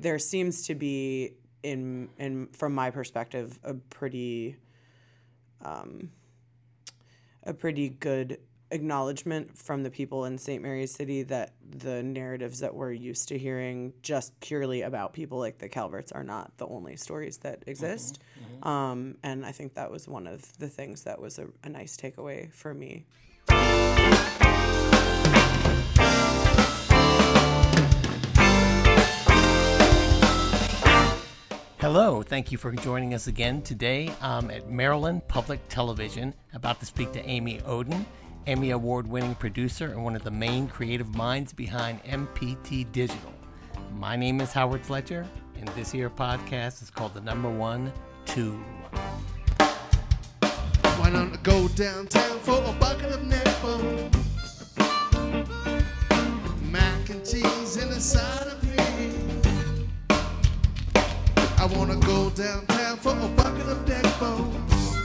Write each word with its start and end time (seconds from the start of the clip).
there 0.00 0.18
seems 0.18 0.66
to 0.66 0.74
be 0.74 1.32
in 1.62 2.08
in 2.18 2.46
from 2.48 2.74
my 2.74 2.90
perspective 2.90 3.58
a 3.64 3.74
pretty 3.74 4.56
um, 5.64 6.10
a 7.42 7.54
pretty 7.54 7.88
good 7.88 8.38
acknowledgement 8.70 9.56
from 9.56 9.82
the 9.82 9.90
people 9.90 10.24
in 10.24 10.36
St. 10.38 10.60
Mary's 10.60 10.92
City 10.92 11.22
that 11.24 11.54
the 11.78 12.02
narratives 12.02 12.60
that 12.60 12.74
we're 12.74 12.92
used 12.92 13.28
to 13.28 13.38
hearing 13.38 13.92
just 14.02 14.38
purely 14.40 14.82
about 14.82 15.12
people 15.12 15.38
like 15.38 15.58
the 15.58 15.68
Calverts 15.68 16.12
are 16.12 16.24
not 16.24 16.56
the 16.58 16.66
only 16.66 16.96
stories 16.96 17.38
that 17.38 17.62
exist. 17.66 18.18
Mm-hmm, 18.40 18.54
mm-hmm. 18.54 18.68
Um, 18.68 19.16
and 19.22 19.46
I 19.46 19.52
think 19.52 19.74
that 19.74 19.90
was 19.90 20.08
one 20.08 20.26
of 20.26 20.56
the 20.58 20.68
things 20.68 21.04
that 21.04 21.20
was 21.20 21.38
a, 21.38 21.46
a 21.62 21.68
nice 21.68 21.96
takeaway 21.96 22.52
for 22.52 22.74
me. 22.74 23.06
Hello, 31.86 32.20
thank 32.20 32.50
you 32.50 32.58
for 32.58 32.72
joining 32.72 33.14
us 33.14 33.28
again 33.28 33.62
today 33.62 34.10
um, 34.20 34.50
at 34.50 34.68
Maryland 34.68 35.22
Public 35.28 35.60
Television. 35.68 36.34
About 36.52 36.80
to 36.80 36.86
speak 36.86 37.12
to 37.12 37.24
Amy 37.24 37.60
Oden, 37.60 38.04
Emmy 38.48 38.70
Award 38.70 39.06
winning 39.06 39.36
producer 39.36 39.84
and 39.84 40.02
one 40.02 40.16
of 40.16 40.24
the 40.24 40.30
main 40.32 40.66
creative 40.66 41.14
minds 41.14 41.52
behind 41.52 42.02
MPT 42.02 42.90
Digital. 42.90 43.32
My 43.94 44.16
name 44.16 44.40
is 44.40 44.52
Howard 44.52 44.84
Fletcher, 44.84 45.24
and 45.60 45.68
this 45.76 45.92
here 45.92 46.10
podcast 46.10 46.82
is 46.82 46.90
called 46.90 47.14
The 47.14 47.20
Number 47.20 47.50
One 47.50 47.92
Two. 48.24 48.54
Why 50.40 51.12
I 51.14 51.38
go 51.44 51.68
downtown 51.68 52.40
for 52.40 52.64
a 52.64 52.72
bucket 52.80 53.12
of 53.12 53.20
netball? 53.20 54.12
Mac 56.68 57.10
and 57.10 57.24
cheese 57.24 57.76
and 57.76 57.92
a 57.92 58.00
side 58.00 58.48
of 58.48 58.65
Wanna 61.74 61.96
go 61.96 62.30
downtown 62.30 62.96
for 62.96 63.10
a 63.10 63.28
bucket 63.36 63.66
of 63.66 63.84
deck 63.84 64.02
bones. 64.18 64.96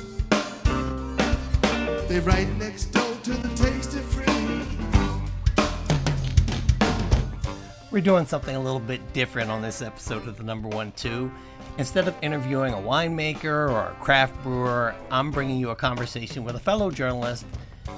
They're 2.08 2.22
right 2.22 2.48
next 2.58 2.86
door 2.86 3.16
to 3.24 3.32
the 3.32 3.50
Tasty 3.56 4.00
Free. 4.00 4.26
We're 7.92 8.02
doing 8.02 8.26
something 8.26 8.56
a 8.56 8.60
little 8.60 8.80
bit 8.80 9.02
different 9.12 9.52
on 9.52 9.62
this 9.62 9.82
episode 9.82 10.28
of 10.28 10.38
the 10.38 10.44
number 10.44 10.70
one 10.70 10.92
two. 10.94 11.32
Instead 11.78 12.08
of 12.08 12.16
interviewing 12.22 12.74
a 12.74 12.78
winemaker 12.78 13.70
or 13.70 13.90
a 13.90 13.96
craft 14.00 14.42
brewer, 14.42 14.96
I'm 15.10 15.32
bringing 15.32 15.58
you 15.58 15.72
a 15.72 15.76
conversation 15.76 16.44
with 16.44 16.56
a 16.56 16.60
fellow 16.60 16.90
journalist, 16.90 17.46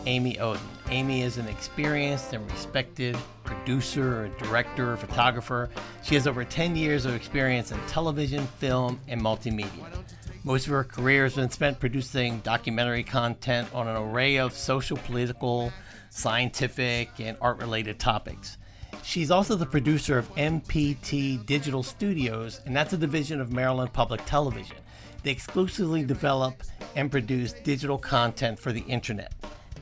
Amy 0.06 0.36
Oden. 0.36 0.60
Amy 0.90 1.22
is 1.22 1.38
an 1.38 1.48
experienced 1.48 2.34
and 2.34 2.50
respected 2.52 3.18
producer, 3.44 4.30
director, 4.38 4.98
photographer. 4.98 5.70
She 6.04 6.16
has 6.16 6.28
over 6.28 6.44
10 6.44 6.76
years 6.76 7.06
of 7.06 7.16
experience 7.16 7.72
in 7.72 7.80
television, 7.88 8.46
film, 8.60 9.00
and 9.08 9.22
multimedia. 9.22 10.04
Most 10.44 10.66
of 10.68 10.72
her 10.72 10.84
career 10.84 11.24
has 11.24 11.36
been 11.36 11.50
spent 11.50 11.80
producing 11.80 12.40
documentary 12.40 13.04
content 13.04 13.70
on 13.74 13.88
an 13.88 13.96
array 13.96 14.38
of 14.38 14.54
social, 14.54 14.98
political, 14.98 15.72
scientific, 16.10 17.10
and 17.20 17.38
art 17.42 17.60
related 17.60 17.98
topics. 17.98 18.58
She's 19.04 19.32
also 19.32 19.56
the 19.56 19.66
producer 19.66 20.18
of 20.18 20.34
MPT 20.36 21.46
Digital 21.46 21.82
Studios, 21.82 22.60
and 22.66 22.76
that's 22.76 22.94
a 22.94 22.98
division 22.98 23.40
of 23.42 23.52
Maryland 23.52 23.94
Public 23.94 24.26
Television. 24.26 24.78
They 25.24 25.32
exclusively 25.32 26.04
develop 26.04 26.62
and 26.96 27.10
produce 27.10 27.54
digital 27.54 27.98
content 27.98 28.60
for 28.60 28.74
the 28.74 28.82
internet. 28.82 29.34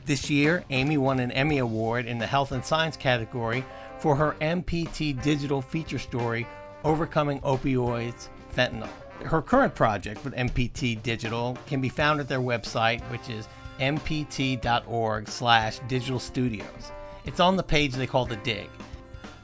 This 0.04 0.28
year, 0.28 0.64
Amy 0.70 0.98
won 0.98 1.20
an 1.20 1.30
Emmy 1.30 1.58
Award 1.58 2.06
in 2.06 2.18
the 2.18 2.26
Health 2.26 2.50
and 2.50 2.64
Science 2.64 2.96
category 2.96 3.64
for 4.00 4.16
her 4.16 4.34
MPT 4.40 5.22
digital 5.22 5.62
feature 5.62 6.00
story, 6.00 6.44
Overcoming 6.82 7.40
Opioids 7.42 8.28
Fentanyl. 8.56 8.88
Her 9.24 9.40
current 9.40 9.76
project 9.76 10.24
with 10.24 10.34
MPT 10.34 11.00
Digital 11.04 11.56
can 11.68 11.80
be 11.80 11.88
found 11.88 12.18
at 12.18 12.26
their 12.26 12.40
website, 12.40 13.00
which 13.12 13.30
is 13.30 13.46
mpt.org 13.78 15.28
slash 15.28 15.78
digital 15.86 16.18
studios. 16.18 16.92
It's 17.24 17.38
on 17.38 17.56
the 17.56 17.62
page 17.62 17.92
they 17.92 18.08
call 18.08 18.24
The 18.24 18.36
Dig. 18.36 18.68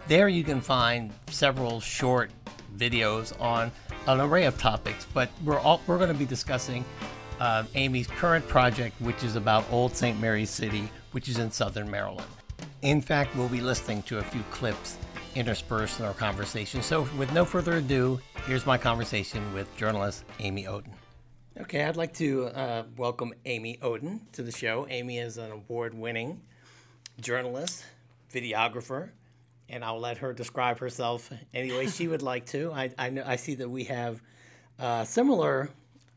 There 0.09 0.29
you 0.29 0.43
can 0.43 0.61
find 0.61 1.13
several 1.29 1.79
short 1.79 2.33
videos 2.77 3.39
on 3.41 3.71
an 4.09 4.21
array 4.21 4.47
of 4.47 4.59
topics, 4.59 5.07
but 5.15 5.29
we're 5.45 5.61
all, 5.61 5.81
we're 5.87 5.99
going 5.99 6.13
to 6.13 6.19
be 6.19 6.27
discussing 6.27 6.85
uh, 7.41 7.65
Amy's 7.75 8.07
current 8.07 8.47
project, 8.49 9.01
which 9.01 9.23
is 9.23 9.37
about 9.37 9.65
Old 9.71 9.97
St. 9.97 10.19
Mary's 10.21 10.51
City, 10.51 10.91
which 11.13 11.29
is 11.29 11.39
in 11.39 11.51
southern 11.51 11.91
Maryland. 11.91 12.27
In 12.83 13.01
fact, 13.01 13.35
we'll 13.37 13.49
be 13.49 13.61
listening 13.61 14.03
to 14.05 14.19
a 14.19 14.23
few 14.23 14.43
clips 14.51 14.97
interspersed 15.35 16.01
in 16.01 16.07
our 16.07 16.15
conversation. 16.15 16.83
So, 16.83 17.09
with 17.17 17.33
no 17.33 17.45
further 17.45 17.75
ado, 17.75 18.21
here's 18.47 18.67
my 18.67 18.79
conversation 18.79 19.53
with 19.53 19.75
journalist 19.77 20.25
Amy 20.41 20.65
Oden. 20.65 20.93
Okay, 21.61 21.85
I'd 21.85 21.97
like 21.97 22.15
to 22.15 22.47
uh, 22.47 22.85
welcome 22.97 23.35
Amy 23.45 23.79
Oden 23.83 24.21
to 24.33 24.43
the 24.43 24.53
show. 24.53 24.87
Amy 24.91 25.19
is 25.19 25.39
an 25.39 25.51
award 25.51 25.93
winning 25.93 26.41
journalist, 27.21 27.85
videographer, 28.33 29.11
and 29.69 29.85
I'll 29.85 29.99
let 29.99 30.19
her 30.19 30.33
describe 30.33 30.79
herself 30.79 31.31
any 31.53 31.73
way 31.73 31.89
she 31.89 32.07
would 32.09 32.23
like 32.23 32.47
to. 32.47 32.73
I, 32.73 32.91
I, 32.97 33.11
know, 33.11 33.25
I 33.27 33.37
see 33.37 33.57
that 33.57 33.69
we 33.69 33.85
have 33.85 34.23
uh, 34.79 35.05
similar 35.05 35.71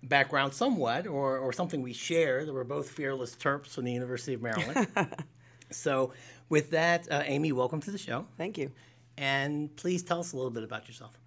background 0.03 0.53
somewhat, 0.53 1.07
or, 1.07 1.37
or 1.37 1.53
something 1.53 1.81
we 1.81 1.93
share, 1.93 2.45
that 2.45 2.53
we're 2.53 2.63
both 2.63 2.89
fearless 2.89 3.35
Terps 3.35 3.75
from 3.75 3.85
the 3.85 3.91
University 3.91 4.33
of 4.33 4.41
Maryland. 4.41 4.87
so, 5.71 6.13
with 6.49 6.71
that, 6.71 7.11
uh, 7.11 7.23
Amy, 7.25 7.51
welcome 7.51 7.79
to 7.81 7.91
the 7.91 7.97
show. 7.97 8.25
Thank 8.37 8.57
you. 8.57 8.71
And 9.17 9.75
please 9.75 10.03
tell 10.03 10.19
us 10.19 10.33
a 10.33 10.35
little 10.35 10.51
bit 10.51 10.63
about 10.63 10.87
yourself. 10.87 11.17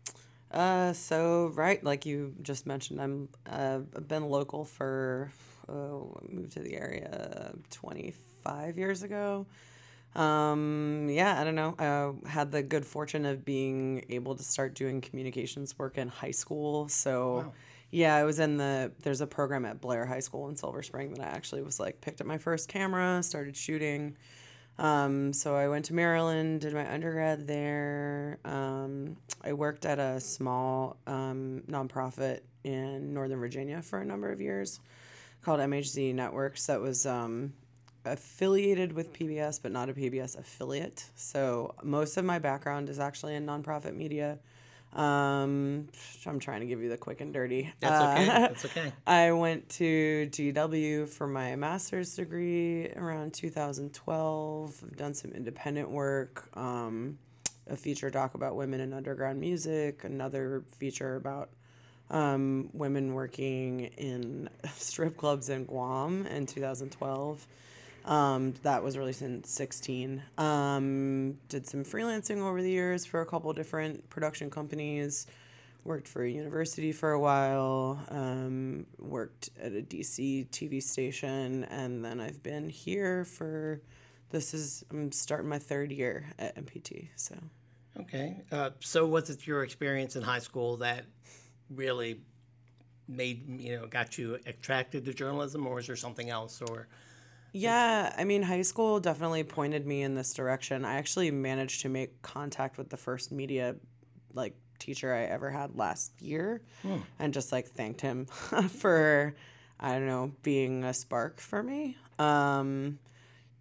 Uh, 0.50 0.92
so 0.92 1.50
right, 1.54 1.82
like 1.82 2.06
you 2.06 2.32
just 2.42 2.64
mentioned, 2.64 3.00
I'm 3.00 3.28
uh, 3.50 3.80
I've 3.96 4.06
been 4.06 4.28
local 4.28 4.64
for 4.64 5.32
uh, 5.68 5.98
moved 6.28 6.52
to 6.52 6.60
the 6.60 6.76
area 6.76 7.52
25 7.70 8.78
years 8.78 9.02
ago. 9.02 9.46
Um, 10.14 11.08
yeah, 11.10 11.40
I 11.40 11.44
don't 11.44 11.56
know. 11.56 11.74
I 11.76 12.28
had 12.28 12.52
the 12.52 12.62
good 12.62 12.86
fortune 12.86 13.26
of 13.26 13.44
being 13.44 14.04
able 14.10 14.36
to 14.36 14.44
start 14.44 14.74
doing 14.74 15.00
communications 15.00 15.76
work 15.76 15.98
in 15.98 16.08
high 16.08 16.30
school. 16.30 16.88
So. 16.88 17.36
Wow 17.36 17.52
yeah, 17.94 18.16
I 18.16 18.24
was 18.24 18.40
in 18.40 18.56
the 18.56 18.90
there's 19.04 19.20
a 19.20 19.26
program 19.26 19.64
at 19.64 19.80
Blair 19.80 20.04
High 20.04 20.18
School 20.18 20.48
in 20.48 20.56
Silver 20.56 20.82
Spring 20.82 21.14
that 21.14 21.20
I 21.20 21.30
actually 21.30 21.62
was 21.62 21.78
like 21.78 22.00
picked 22.00 22.20
up 22.20 22.26
my 22.26 22.38
first 22.38 22.68
camera, 22.68 23.22
started 23.22 23.56
shooting. 23.56 24.16
Um, 24.80 25.32
so 25.32 25.54
I 25.54 25.68
went 25.68 25.84
to 25.84 25.94
Maryland, 25.94 26.62
did 26.62 26.74
my 26.74 26.92
undergrad 26.92 27.46
there. 27.46 28.40
Um, 28.44 29.16
I 29.44 29.52
worked 29.52 29.86
at 29.86 30.00
a 30.00 30.18
small 30.18 30.96
um, 31.06 31.62
nonprofit 31.70 32.40
in 32.64 33.14
Northern 33.14 33.38
Virginia 33.38 33.80
for 33.80 34.00
a 34.00 34.04
number 34.04 34.32
of 34.32 34.40
years 34.40 34.80
called 35.42 35.60
MHZ 35.60 36.16
Networks 36.16 36.66
that 36.66 36.80
was 36.80 37.06
um, 37.06 37.52
affiliated 38.04 38.92
with 38.92 39.12
PBS, 39.12 39.62
but 39.62 39.70
not 39.70 39.88
a 39.88 39.92
PBS 39.92 40.36
affiliate. 40.36 41.04
So 41.14 41.76
most 41.84 42.16
of 42.16 42.24
my 42.24 42.40
background 42.40 42.88
is 42.90 42.98
actually 42.98 43.36
in 43.36 43.46
nonprofit 43.46 43.94
media. 43.94 44.40
Um, 44.94 45.88
I'm 46.24 46.38
trying 46.38 46.60
to 46.60 46.66
give 46.66 46.80
you 46.80 46.88
the 46.88 46.96
quick 46.96 47.20
and 47.20 47.32
dirty. 47.34 47.72
That's 47.80 48.00
okay. 48.00 48.30
Uh, 48.30 48.38
That's 48.40 48.64
okay. 48.66 48.92
I 49.06 49.32
went 49.32 49.68
to 49.70 50.28
GW 50.30 51.08
for 51.08 51.26
my 51.26 51.56
master's 51.56 52.14
degree 52.14 52.88
around 52.90 53.34
2012. 53.34 54.84
I've 54.84 54.96
done 54.96 55.14
some 55.14 55.32
independent 55.32 55.90
work. 55.90 56.48
Um, 56.56 57.18
a 57.66 57.76
feature 57.76 58.10
doc 58.10 58.34
about 58.34 58.56
women 58.56 58.80
in 58.80 58.92
underground 58.92 59.40
music. 59.40 60.04
Another 60.04 60.62
feature 60.78 61.16
about 61.16 61.50
um, 62.10 62.70
women 62.72 63.14
working 63.14 63.80
in 63.80 64.48
strip 64.76 65.16
clubs 65.16 65.48
in 65.48 65.64
Guam 65.64 66.26
in 66.26 66.46
2012. 66.46 67.46
Um, 68.04 68.52
that 68.62 68.82
was 68.82 68.98
released 68.98 69.22
in 69.22 69.44
16. 69.44 70.22
Um, 70.36 71.38
did 71.48 71.66
some 71.66 71.84
freelancing 71.84 72.40
over 72.42 72.60
the 72.60 72.70
years 72.70 73.06
for 73.06 73.22
a 73.22 73.26
couple 73.26 73.52
different 73.54 74.08
production 74.10 74.50
companies. 74.50 75.26
Worked 75.84 76.08
for 76.08 76.22
a 76.22 76.30
university 76.30 76.92
for 76.92 77.12
a 77.12 77.20
while. 77.20 77.98
Um, 78.10 78.86
worked 78.98 79.50
at 79.60 79.72
a 79.72 79.82
DC 79.82 80.48
TV 80.48 80.82
station, 80.82 81.64
and 81.64 82.04
then 82.04 82.20
I've 82.20 82.42
been 82.42 82.68
here 82.68 83.24
for. 83.24 83.80
This 84.30 84.54
is 84.54 84.84
I'm 84.90 85.12
starting 85.12 85.48
my 85.48 85.58
third 85.58 85.92
year 85.92 86.26
at 86.38 86.56
MPT. 86.56 87.08
So. 87.16 87.36
Okay. 88.00 88.40
Uh, 88.50 88.70
so 88.80 89.06
was 89.06 89.30
it 89.30 89.46
your 89.46 89.62
experience 89.62 90.16
in 90.16 90.22
high 90.22 90.38
school 90.40 90.78
that 90.78 91.04
really 91.70 92.20
made 93.06 93.60
you 93.60 93.76
know 93.76 93.86
got 93.86 94.16
you 94.16 94.38
attracted 94.46 95.04
to 95.04 95.12
journalism, 95.12 95.66
or 95.66 95.74
was 95.76 95.86
there 95.86 95.96
something 95.96 96.30
else, 96.30 96.62
or? 96.62 96.88
Yeah, 97.56 98.12
I 98.18 98.24
mean, 98.24 98.42
high 98.42 98.62
school 98.62 98.98
definitely 98.98 99.44
pointed 99.44 99.86
me 99.86 100.02
in 100.02 100.16
this 100.16 100.34
direction. 100.34 100.84
I 100.84 100.94
actually 100.94 101.30
managed 101.30 101.82
to 101.82 101.88
make 101.88 102.20
contact 102.20 102.76
with 102.76 102.90
the 102.90 102.96
first 102.96 103.30
media 103.30 103.76
like 104.32 104.56
teacher 104.80 105.14
I 105.14 105.22
ever 105.22 105.50
had 105.50 105.76
last 105.76 106.20
year 106.20 106.62
hmm. 106.82 106.96
and 107.20 107.32
just 107.32 107.52
like 107.52 107.68
thanked 107.68 108.00
him 108.00 108.26
for 108.80 109.36
I 109.78 109.92
don't 109.92 110.06
know, 110.06 110.32
being 110.42 110.82
a 110.82 110.92
spark 110.92 111.40
for 111.40 111.62
me. 111.62 111.96
Um 112.18 112.98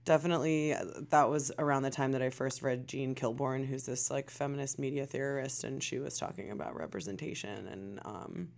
definitely 0.05 0.73
uh, 0.73 0.85
that 1.11 1.29
was 1.29 1.51
around 1.59 1.83
the 1.83 1.91
time 1.91 2.13
that 2.13 2.21
I 2.23 2.31
first 2.31 2.63
read 2.63 2.87
Jean 2.87 3.13
Kilbourne, 3.13 3.65
who's 3.65 3.85
this 3.85 4.09
like 4.09 4.31
feminist 4.31 4.79
media 4.79 5.05
theorist, 5.05 5.63
and 5.63 5.83
she 5.83 5.99
was 5.99 6.17
talking 6.17 6.49
about 6.49 6.75
representation 6.75 7.67
and 7.67 7.99
um, 8.05 8.49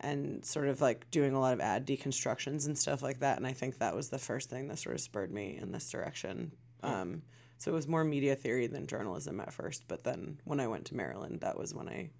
and 0.00 0.44
sort 0.44 0.68
of 0.68 0.80
like 0.80 1.10
doing 1.10 1.34
a 1.34 1.40
lot 1.40 1.52
of 1.52 1.60
ad 1.60 1.86
deconstructions 1.86 2.66
and 2.66 2.78
stuff 2.78 3.02
like 3.02 3.20
that. 3.20 3.36
And 3.36 3.46
I 3.46 3.52
think 3.52 3.78
that 3.78 3.94
was 3.94 4.08
the 4.08 4.18
first 4.18 4.48
thing 4.50 4.68
that 4.68 4.78
sort 4.78 4.94
of 4.94 5.00
spurred 5.00 5.32
me 5.32 5.58
in 5.60 5.72
this 5.72 5.90
direction. 5.90 6.52
Um, 6.82 7.22
so 7.58 7.72
it 7.72 7.74
was 7.74 7.88
more 7.88 8.04
media 8.04 8.36
theory 8.36 8.68
than 8.68 8.86
journalism 8.86 9.40
at 9.40 9.52
first, 9.52 9.84
but 9.88 10.04
then 10.04 10.40
when 10.44 10.60
I 10.60 10.68
went 10.68 10.84
to 10.86 10.94
Maryland, 10.96 11.40
that 11.40 11.58
was 11.58 11.74
when 11.74 11.88
I 11.88 12.10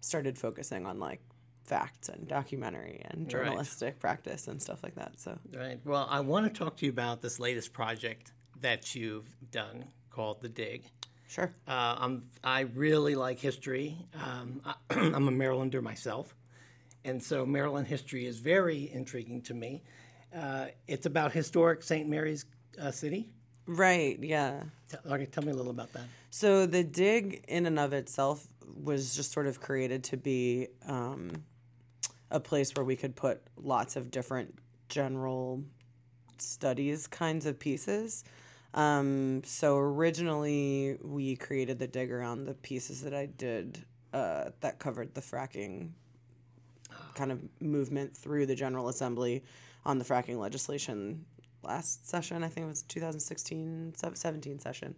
started 0.00 0.38
focusing 0.38 0.86
on 0.86 1.00
like 1.00 1.20
facts 1.64 2.08
and 2.08 2.28
documentary 2.28 3.02
and 3.10 3.28
journalistic 3.28 3.98
practice 3.98 4.46
and 4.46 4.62
stuff 4.62 4.82
like 4.82 4.94
that. 4.94 5.18
So 5.18 5.38
Right. 5.52 5.80
Well, 5.84 6.06
I 6.08 6.20
want 6.20 6.46
to 6.46 6.56
talk 6.56 6.76
to 6.76 6.86
you 6.86 6.92
about 6.92 7.22
this 7.22 7.40
latest 7.40 7.72
project 7.72 8.32
that 8.60 8.94
you've 8.94 9.28
done 9.50 9.86
called 10.10 10.40
The 10.42 10.48
Dig. 10.48 10.84
sure. 11.28 11.52
Uh, 11.66 11.96
I'm, 11.98 12.28
I 12.44 12.60
really 12.60 13.14
like 13.16 13.40
history. 13.40 13.96
Um, 14.14 14.60
I, 14.64 14.74
I'm 14.90 15.26
a 15.26 15.32
Marylander 15.32 15.82
myself. 15.82 16.36
And 17.04 17.22
so 17.22 17.44
Maryland 17.44 17.86
history 17.86 18.26
is 18.26 18.38
very 18.38 18.90
intriguing 18.92 19.42
to 19.42 19.54
me. 19.54 19.82
Uh, 20.34 20.66
it's 20.88 21.06
about 21.06 21.32
historic 21.32 21.82
St. 21.82 22.08
Mary's 22.08 22.46
uh, 22.80 22.90
City. 22.90 23.28
Right. 23.66 24.18
Yeah. 24.20 24.62
T- 24.90 24.96
okay, 25.06 25.26
tell 25.26 25.44
me 25.44 25.52
a 25.52 25.54
little 25.54 25.70
about 25.70 25.92
that. 25.92 26.04
So 26.30 26.66
the 26.66 26.82
dig 26.82 27.44
in 27.48 27.66
and 27.66 27.78
of 27.78 27.92
itself 27.92 28.46
was 28.82 29.14
just 29.14 29.32
sort 29.32 29.46
of 29.46 29.60
created 29.60 30.04
to 30.04 30.16
be 30.16 30.68
um, 30.86 31.30
a 32.30 32.40
place 32.40 32.72
where 32.74 32.84
we 32.84 32.96
could 32.96 33.14
put 33.14 33.40
lots 33.56 33.96
of 33.96 34.10
different 34.10 34.58
general 34.88 35.62
studies 36.38 37.06
kinds 37.06 37.46
of 37.46 37.58
pieces. 37.58 38.24
Um, 38.74 39.42
so 39.44 39.78
originally 39.78 40.98
we 41.00 41.36
created 41.36 41.78
the 41.78 41.86
dig 41.86 42.10
around 42.10 42.44
the 42.44 42.54
pieces 42.54 43.02
that 43.02 43.14
I 43.14 43.26
did 43.26 43.84
uh, 44.12 44.50
that 44.60 44.78
covered 44.78 45.14
the 45.14 45.20
fracking 45.20 45.90
kind 47.14 47.32
of 47.32 47.40
movement 47.60 48.16
through 48.16 48.46
the 48.46 48.54
General 48.54 48.88
Assembly 48.88 49.42
on 49.84 49.98
the 49.98 50.04
fracking 50.04 50.38
legislation 50.38 51.24
last 51.62 52.08
session. 52.08 52.44
I 52.44 52.48
think 52.48 52.66
it 52.66 52.68
was 52.68 52.82
2016, 52.82 53.94
17 54.14 54.58
session. 54.58 54.94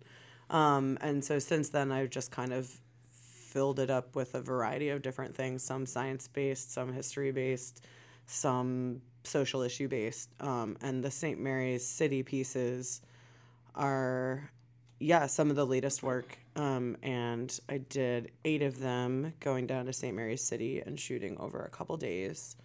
Um, 0.51 0.99
and 1.01 1.25
so 1.25 1.39
since 1.39 1.69
then, 1.71 1.91
I've 1.91 2.11
just 2.11 2.31
kind 2.31 2.53
of 2.53 2.81
filled 3.11 3.79
it 3.79 3.91
up 3.91 4.15
with 4.15 4.35
a 4.35 4.41
variety 4.41 4.91
of 4.91 5.03
different 5.03 5.35
things 5.35 5.63
some 5.63 5.87
science 5.87 6.29
based, 6.29 6.73
some 6.73 6.93
history 6.93 7.33
based, 7.33 7.85
some 8.27 9.01
social 9.25 9.63
issue 9.63 9.89
based. 9.89 10.31
Um, 10.41 10.77
and 10.83 11.03
the 11.03 11.11
St. 11.11 11.41
Mary's 11.41 11.87
City 11.87 12.23
pieces 12.23 13.01
are, 13.75 14.51
yeah, 14.99 15.27
some 15.27 15.51
of 15.51 15.57
the 15.57 15.67
latest 15.67 16.03
work. 16.03 16.39
Um, 16.55 16.97
and 17.03 17.59
I 17.69 17.79
did 17.79 18.33
eight 18.45 18.63
of 18.63 18.79
them 18.79 19.35
going 19.41 19.67
down 19.67 19.87
to 19.87 19.93
St. 19.93 20.15
Mary's 20.15 20.43
City 20.43 20.81
and 20.81 20.99
shooting 20.99 21.37
over 21.39 21.63
a 21.63 21.69
couple 21.69 21.97
days. 21.97 22.57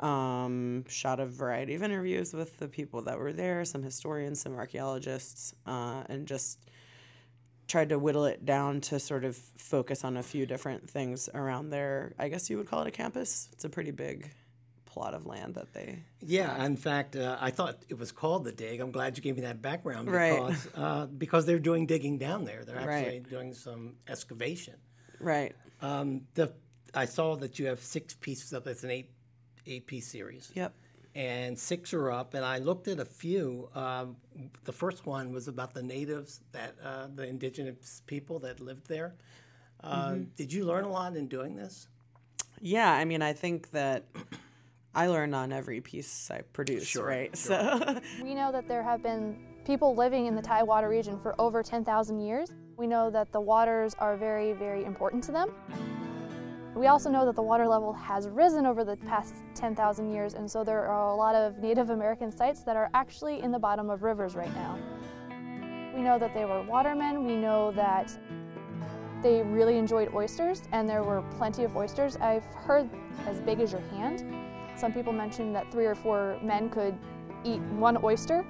Um, 0.00 0.84
shot 0.88 1.20
a 1.20 1.26
variety 1.26 1.74
of 1.74 1.82
interviews 1.82 2.34
with 2.34 2.58
the 2.58 2.68
people 2.68 3.02
that 3.02 3.18
were 3.18 3.32
there, 3.32 3.64
some 3.64 3.82
historians, 3.82 4.40
some 4.40 4.54
archaeologists, 4.54 5.54
uh, 5.66 6.02
and 6.08 6.26
just 6.26 6.58
tried 7.66 7.88
to 7.88 7.98
whittle 7.98 8.26
it 8.26 8.44
down 8.44 8.80
to 8.80 9.00
sort 9.00 9.24
of 9.24 9.36
focus 9.36 10.04
on 10.04 10.16
a 10.16 10.22
few 10.22 10.46
different 10.46 10.88
things 10.88 11.28
around 11.34 11.70
there. 11.70 12.14
I 12.18 12.28
guess 12.28 12.48
you 12.50 12.58
would 12.58 12.68
call 12.68 12.82
it 12.82 12.88
a 12.88 12.90
campus. 12.90 13.48
It's 13.52 13.64
a 13.64 13.70
pretty 13.70 13.90
big 13.90 14.30
plot 14.96 15.12
of 15.14 15.26
land 15.26 15.54
that 15.56 15.72
they. 15.74 15.98
Yeah, 16.22 16.64
in 16.64 16.76
fact, 16.76 17.16
uh, 17.16 17.36
I 17.38 17.50
thought 17.50 17.74
it 17.88 17.98
was 17.98 18.10
called 18.12 18.44
the 18.44 18.52
dig. 18.52 18.80
I'm 18.80 18.90
glad 18.98 19.16
you 19.16 19.22
gave 19.22 19.36
me 19.36 19.42
that 19.42 19.60
background 19.60 20.10
Right. 20.10 20.40
because 20.46 20.68
uh, 20.84 21.06
because 21.24 21.44
they're 21.46 21.58
doing 21.70 21.86
digging 21.86 22.16
down 22.18 22.44
there. 22.44 22.64
They're 22.64 22.78
actually 22.84 23.18
Right. 23.20 23.28
doing 23.36 23.52
some 23.54 23.82
excavation. 24.08 24.74
Right. 25.20 25.54
Um, 25.82 26.08
the 26.34 26.46
I 26.94 27.04
saw 27.04 27.36
that 27.42 27.58
you 27.58 27.66
have 27.66 27.80
six 27.96 28.14
pieces 28.14 28.54
up. 28.54 28.66
It's 28.66 28.84
an 28.84 28.90
eight 28.90 29.10
eight 29.66 29.86
piece 29.86 30.06
series. 30.16 30.50
Yep. 30.54 30.72
and 31.14 31.58
six 31.58 31.94
are 31.94 32.10
up. 32.20 32.34
And 32.34 32.44
I 32.44 32.58
looked 32.68 32.88
at 32.88 32.98
a 33.00 33.04
few. 33.24 33.68
Um, 33.74 34.16
the 34.64 34.72
first 34.82 35.06
one 35.06 35.32
was 35.32 35.48
about 35.48 35.72
the 35.74 35.82
natives, 35.82 36.40
that 36.52 36.72
uh, 36.84 37.06
the 37.14 37.24
indigenous 37.34 38.02
people 38.06 38.38
that 38.40 38.60
lived 38.60 38.86
there. 38.88 39.10
Uh, 39.82 40.10
Mm-hmm. 40.10 40.22
Did 40.40 40.52
you 40.54 40.62
learn 40.70 40.84
a 40.84 40.92
lot 41.00 41.16
in 41.16 41.26
doing 41.28 41.54
this? 41.62 41.88
Yeah, 42.60 42.90
I 43.02 43.04
mean, 43.10 43.22
I 43.30 43.32
think 43.34 43.70
that 43.72 44.00
I 44.96 45.08
learn 45.08 45.34
on 45.34 45.52
every 45.52 45.82
piece 45.82 46.30
I 46.30 46.40
produce, 46.54 46.86
Sure, 46.86 47.06
right? 47.06 47.36
So, 47.36 48.00
We 48.22 48.34
know 48.34 48.50
that 48.50 48.66
there 48.66 48.82
have 48.82 49.02
been 49.02 49.36
people 49.66 49.94
living 49.94 50.24
in 50.24 50.34
the 50.34 50.40
Tidewater 50.40 50.88
region 50.88 51.20
for 51.20 51.38
over 51.38 51.62
10,000 51.62 52.18
years. 52.18 52.54
We 52.78 52.86
know 52.86 53.10
that 53.10 53.30
the 53.30 53.40
waters 53.40 53.94
are 53.98 54.16
very, 54.16 54.54
very 54.54 54.86
important 54.86 55.22
to 55.24 55.32
them. 55.32 55.50
We 56.74 56.86
also 56.86 57.10
know 57.10 57.26
that 57.26 57.36
the 57.36 57.42
water 57.42 57.68
level 57.68 57.92
has 57.92 58.28
risen 58.30 58.64
over 58.64 58.84
the 58.84 58.96
past 58.96 59.34
10,000 59.54 60.10
years, 60.10 60.32
and 60.32 60.50
so 60.50 60.64
there 60.64 60.86
are 60.86 61.10
a 61.10 61.14
lot 61.14 61.34
of 61.34 61.58
Native 61.58 61.90
American 61.90 62.32
sites 62.32 62.62
that 62.64 62.76
are 62.76 62.88
actually 62.94 63.42
in 63.42 63.52
the 63.52 63.58
bottom 63.58 63.90
of 63.90 64.02
rivers 64.02 64.34
right 64.34 64.54
now. 64.54 64.78
We 65.94 66.02
know 66.02 66.18
that 66.18 66.32
they 66.32 66.46
were 66.46 66.62
watermen. 66.62 67.26
We 67.26 67.36
know 67.36 67.70
that 67.72 68.16
they 69.22 69.42
really 69.42 69.76
enjoyed 69.76 70.14
oysters, 70.14 70.62
and 70.72 70.88
there 70.88 71.02
were 71.02 71.22
plenty 71.36 71.64
of 71.64 71.76
oysters. 71.76 72.16
I've 72.16 72.44
heard 72.44 72.88
as 73.26 73.40
big 73.40 73.60
as 73.60 73.72
your 73.72 73.80
hand. 73.92 74.35
Some 74.76 74.92
people 74.92 75.12
mentioned 75.12 75.54
that 75.56 75.72
three 75.72 75.86
or 75.86 75.94
four 75.94 76.38
men 76.42 76.68
could 76.68 76.98
eat 77.44 77.60
one 77.60 77.96
oyster. 78.04 78.44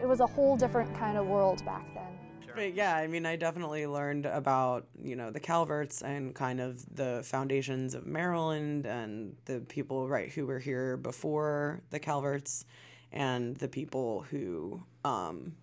It 0.00 0.06
was 0.06 0.20
a 0.20 0.26
whole 0.26 0.56
different 0.56 0.94
kind 0.94 1.16
of 1.16 1.26
world 1.26 1.64
back 1.64 1.86
then. 1.94 2.18
but 2.54 2.74
yeah, 2.74 2.94
I 2.94 3.06
mean, 3.06 3.24
I 3.24 3.36
definitely 3.36 3.86
learned 3.86 4.26
about, 4.26 4.86
you 5.02 5.16
know, 5.16 5.30
the 5.30 5.40
Calverts 5.40 6.02
and 6.02 6.34
kind 6.34 6.60
of 6.60 6.84
the 6.94 7.22
foundations 7.24 7.94
of 7.94 8.06
Maryland 8.06 8.84
and 8.84 9.36
the 9.46 9.60
people, 9.60 10.06
right, 10.06 10.30
who 10.30 10.46
were 10.46 10.58
here 10.58 10.98
before 10.98 11.80
the 11.88 11.98
Calverts 11.98 12.66
and 13.10 13.56
the 13.56 13.68
people 13.68 14.26
who 14.30 14.82
um, 15.02 15.54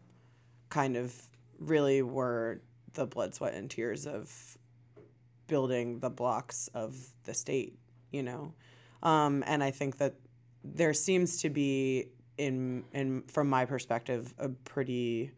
kind 0.69 0.97
of 0.97 1.13
really 1.59 2.01
were 2.01 2.61
the 2.93 3.05
blood, 3.05 3.35
sweat, 3.35 3.53
and 3.53 3.69
tears 3.69 4.07
of 4.07 4.57
building 5.45 5.99
the 5.99 6.09
blocks 6.09 6.69
of 6.73 7.09
the 7.25 7.35
state, 7.35 7.77
you 8.09 8.23
know. 8.23 8.53
Um, 9.03 9.43
and 9.47 9.63
I 9.63 9.71
think 9.71 9.97
that 9.97 10.15
there 10.63 10.93
seems 10.93 11.41
to 11.41 11.49
be 11.49 12.07
in 12.37 12.85
in 12.93 13.23
from 13.23 13.49
my 13.49 13.65
perspective 13.65 14.33
a 14.37 14.49
pretty 14.49 15.31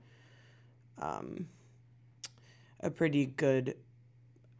um, 1.00 1.48
a 2.80 2.90
pretty 2.90 3.26
good 3.26 3.76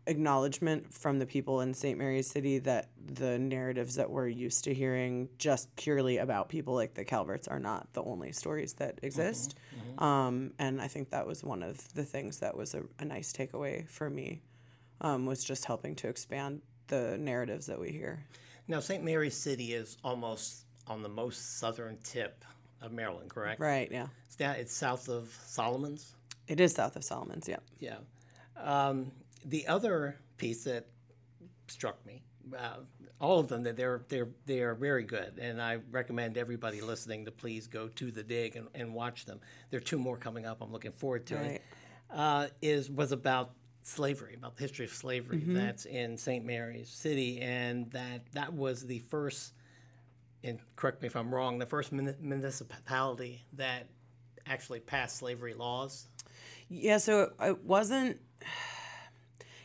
acknowledgement 0.06 0.94
from 0.94 1.20
the 1.20 1.26
people 1.26 1.62
in 1.62 1.74
St. 1.74 1.98
Mary's 1.98 2.30
City 2.30 2.60
that 2.60 2.90
the 3.06 3.40
narratives 3.40 3.96
that 3.96 4.10
we're 4.10 4.28
used 4.28 4.66
to 4.66 4.74
hearing 4.74 5.30
just 5.38 5.74
purely 5.78 6.18
about 6.18 6.50
people 6.50 6.74
like 6.74 6.94
the 6.94 7.06
Calverts 7.06 7.48
are 7.48 7.60
not 7.60 7.88
the 7.94 8.04
only 8.04 8.32
stories 8.34 8.74
that 8.74 9.00
exist. 9.02 9.56
Um, 9.98 10.52
and 10.60 10.82
I 10.82 10.88
think 10.90 11.12
that 11.12 11.26
was 11.26 11.44
one 11.44 11.64
of 11.64 11.94
the 11.94 12.04
things 12.04 12.40
that 12.40 12.56
was 12.58 12.74
a, 12.74 12.84
a 13.00 13.06
nice 13.06 13.32
takeaway 13.32 13.88
for 13.88 14.10
me 14.10 14.42
um, 15.00 15.26
was 15.26 15.44
just 15.44 15.64
helping 15.66 15.96
to 15.96 16.10
expand 16.10 16.62
the 16.88 17.18
narratives 17.18 17.68
that 17.68 17.80
we 17.80 17.92
hear. 17.92 18.26
Now, 18.68 18.80
St. 18.80 19.04
Mary's 19.04 19.36
City 19.36 19.74
is 19.74 19.98
almost 20.04 20.66
on 20.88 21.02
the 21.04 21.10
most 21.10 21.60
southern 21.60 21.98
tip 22.04 22.44
of 22.82 22.92
Maryland, 22.92 23.30
correct? 23.30 23.60
Right, 23.60 23.90
yeah. 23.92 24.08
It's, 24.26 24.36
down, 24.36 24.56
it's 24.56 24.74
south 24.74 25.10
of 25.10 25.38
Solomons. 25.46 26.16
It 26.48 26.60
is 26.60 26.74
south 26.74 26.96
of 26.96 27.04
Solomons, 27.04 27.48
yeah. 27.48 27.58
Yeah. 27.80 27.98
Um, 28.58 29.12
the 29.46 29.68
other 29.68 30.18
piece 30.38 30.64
that 30.66 30.88
struck 31.68 32.06
me, 32.06 32.24
uh, 32.58 32.78
all 33.20 33.40
of 33.40 33.48
them, 33.48 33.64
that 33.64 33.78
they're 33.78 34.02
they're 34.10 34.28
they 34.46 34.60
are 34.62 34.76
very 34.76 35.04
good, 35.04 35.40
and 35.42 35.62
I 35.62 35.80
recommend 35.92 36.38
everybody 36.38 36.82
listening 36.82 37.24
to 37.26 37.32
please 37.32 37.68
go 37.68 37.88
to 37.88 38.12
the 38.12 38.22
dig 38.24 38.58
and, 38.58 38.68
and 38.76 38.94
watch 38.94 39.26
them. 39.26 39.40
There 39.70 39.78
are 39.78 39.82
two 39.82 39.98
more 39.98 40.18
coming 40.18 40.46
up. 40.46 40.62
I'm 40.62 40.72
looking 40.72 40.92
forward 40.92 41.26
to 41.28 41.36
Right. 41.38 41.46
it. 41.52 41.62
Uh, 42.12 42.48
is 42.62 42.90
was 42.92 43.12
about 43.14 43.52
slavery, 43.88 44.36
about 44.36 44.56
the 44.56 44.64
history 44.64 44.86
of 44.86 44.92
slavery 44.92 45.38
mm-hmm. 45.38 45.54
that's 45.54 45.86
in 45.86 46.18
St. 46.18 46.46
Mary's 46.46 46.90
City, 46.90 47.40
and 47.42 47.90
that 47.92 48.22
that 48.34 48.54
was 48.54 48.86
the 48.86 49.00
first. 49.00 49.54
And 50.44 50.60
correct 50.76 51.02
me 51.02 51.08
if 51.08 51.16
I'm 51.16 51.34
wrong. 51.34 51.58
The 51.58 51.66
first 51.66 51.92
muni- 51.92 52.16
municipality 52.20 53.42
that 53.54 53.88
actually 54.46 54.82
passed 54.82 55.18
slavery 55.18 55.54
laws. 55.54 56.08
Yeah, 56.70 56.98
so 56.98 57.32
it 57.42 57.64
wasn't. 57.64 58.20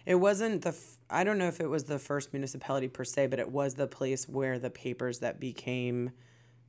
It 0.07 0.15
wasn't 0.15 0.63
the. 0.63 0.71
f- 0.71 0.99
I 1.11 1.25
don't 1.25 1.37
know 1.37 1.49
if 1.49 1.61
it 1.61 1.69
was 1.69 1.85
the 1.85 1.99
first 1.99 2.33
municipality 2.33 2.89
per 2.89 3.05
se, 3.05 3.27
but 3.27 3.39
it 3.39 3.51
was 3.51 3.75
the 3.75 3.87
place 3.87 4.29
where 4.29 4.59
the 4.59 4.71
papers 4.71 5.19
that 5.19 5.39
became 5.41 6.13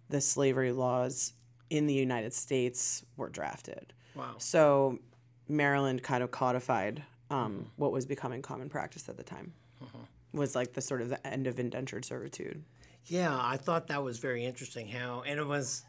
the 0.10 0.20
slavery 0.22 0.72
laws 0.72 1.34
in 1.70 1.88
the 1.88 1.94
United 1.94 2.34
States 2.34 3.06
were 3.15 3.29
drafted. 3.29 3.94
Wow. 4.15 4.36
So 4.39 5.00
Maryland 5.48 6.03
kind 6.03 6.24
of 6.24 6.32
codified 6.32 7.03
um, 7.29 7.65
what 7.77 7.91
was 7.91 8.05
becoming 8.05 8.41
common 8.41 8.69
practice 8.69 9.07
at 9.09 9.17
the 9.17 9.24
time. 9.24 9.53
Was 10.31 10.55
like 10.55 10.74
the 10.74 10.81
sort 10.81 11.01
of 11.01 11.09
the 11.09 11.25
end 11.25 11.48
of 11.48 11.59
indentured 11.59 12.05
servitude. 12.05 12.62
Yeah, 13.05 13.36
I 13.41 13.57
thought 13.57 13.88
that 13.88 14.03
was 14.03 14.19
very 14.19 14.45
interesting 14.45 14.88
how, 14.88 15.24
and 15.25 15.39
it 15.39 15.48
was, 15.48 15.86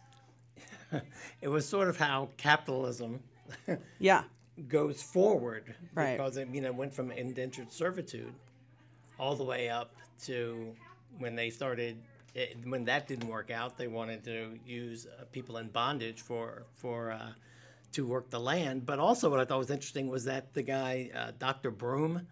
it 1.42 1.48
was 1.48 1.68
sort 1.68 1.88
of 1.88 1.98
how 1.98 2.30
capitalism 2.38 3.20
Yeah. 3.98 4.22
goes 4.68 5.02
forward 5.02 5.74
Right. 5.94 6.16
because 6.16 6.36
it 6.38 6.48
you 6.52 6.60
know 6.62 6.72
went 6.72 6.94
from 6.94 7.10
indentured 7.10 7.70
servitude 7.72 8.32
all 9.18 9.34
the 9.34 9.44
way 9.44 9.68
up 9.68 9.94
to 10.24 10.74
when 11.18 11.34
they 11.34 11.50
started 11.50 11.96
it, 12.34 12.56
when 12.64 12.84
that 12.84 13.08
didn't 13.08 13.28
work 13.28 13.50
out 13.50 13.76
they 13.76 13.88
wanted 13.88 14.22
to 14.24 14.58
use 14.64 15.06
uh, 15.06 15.24
people 15.32 15.56
in 15.58 15.68
bondage 15.68 16.20
for 16.22 16.62
for 16.76 17.10
uh, 17.10 17.30
to 17.92 18.06
work 18.06 18.30
the 18.30 18.40
land 18.40 18.86
but 18.86 18.98
also 18.98 19.28
what 19.30 19.40
I 19.40 19.44
thought 19.44 19.58
was 19.58 19.70
interesting 19.70 20.08
was 20.08 20.24
that 20.24 20.54
the 20.54 20.62
guy 20.62 21.10
uh, 21.14 21.32
Dr. 21.38 21.70
Brome 21.70 22.26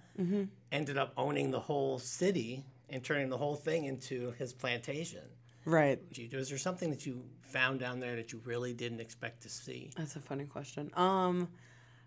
ended 0.72 0.98
up 0.98 1.12
owning 1.16 1.50
the 1.50 1.60
whole 1.60 1.98
city 1.98 2.64
and 2.90 3.04
turning 3.04 3.28
the 3.28 3.36
whole 3.36 3.56
thing 3.56 3.84
into 3.84 4.32
his 4.32 4.52
plantation. 4.52 5.22
Right. 5.64 6.00
Was 6.32 6.48
there 6.48 6.58
something 6.58 6.90
that 6.90 7.04
you 7.04 7.22
found 7.42 7.80
down 7.80 8.00
there 8.00 8.16
that 8.16 8.32
you 8.32 8.40
really 8.44 8.72
didn't 8.72 9.00
expect 9.00 9.42
to 9.42 9.48
see? 9.48 9.90
That's 9.96 10.16
a 10.16 10.20
funny 10.20 10.44
question. 10.44 10.90
Um, 10.94 11.48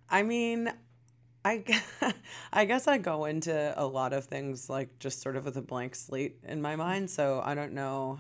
I 0.10 0.24
mean, 0.24 0.72
I, 1.46 1.64
I 2.54 2.66
guess 2.66 2.88
I 2.88 2.98
go 2.98 3.26
into 3.26 3.74
a 3.78 3.86
lot 3.86 4.14
of 4.14 4.26
things 4.26 4.70
like 4.70 4.98
just 5.00 5.22
sort 5.22 5.36
of 5.36 5.46
with 5.46 5.58
a 5.58 5.62
blank 5.62 5.96
slate 5.96 6.38
in 6.44 6.62
my 6.62 6.76
mind. 6.76 7.10
So 7.10 7.42
I 7.44 7.54
don't 7.54 7.74
know. 7.74 8.20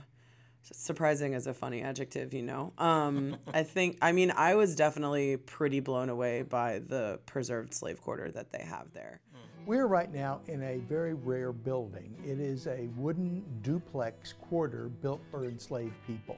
Surprising 0.63 1.33
is 1.33 1.47
a 1.47 1.53
funny 1.53 1.81
adjective, 1.81 2.33
you 2.33 2.41
know. 2.41 2.73
Um, 2.77 3.37
I 3.53 3.63
think. 3.63 3.97
I 4.01 4.11
mean, 4.11 4.31
I 4.31 4.55
was 4.55 4.75
definitely 4.75 5.37
pretty 5.37 5.79
blown 5.79 6.09
away 6.09 6.43
by 6.43 6.79
the 6.79 7.19
preserved 7.25 7.73
slave 7.73 8.01
quarter 8.01 8.31
that 8.31 8.51
they 8.51 8.63
have 8.63 8.93
there. 8.93 9.21
We're 9.65 9.85
right 9.85 10.11
now 10.11 10.41
in 10.47 10.63
a 10.63 10.79
very 10.79 11.13
rare 11.13 11.51
building. 11.51 12.15
It 12.25 12.39
is 12.39 12.65
a 12.65 12.89
wooden 12.95 13.43
duplex 13.61 14.33
quarter 14.33 14.89
built 14.89 15.21
for 15.29 15.45
enslaved 15.45 15.93
people. 16.07 16.37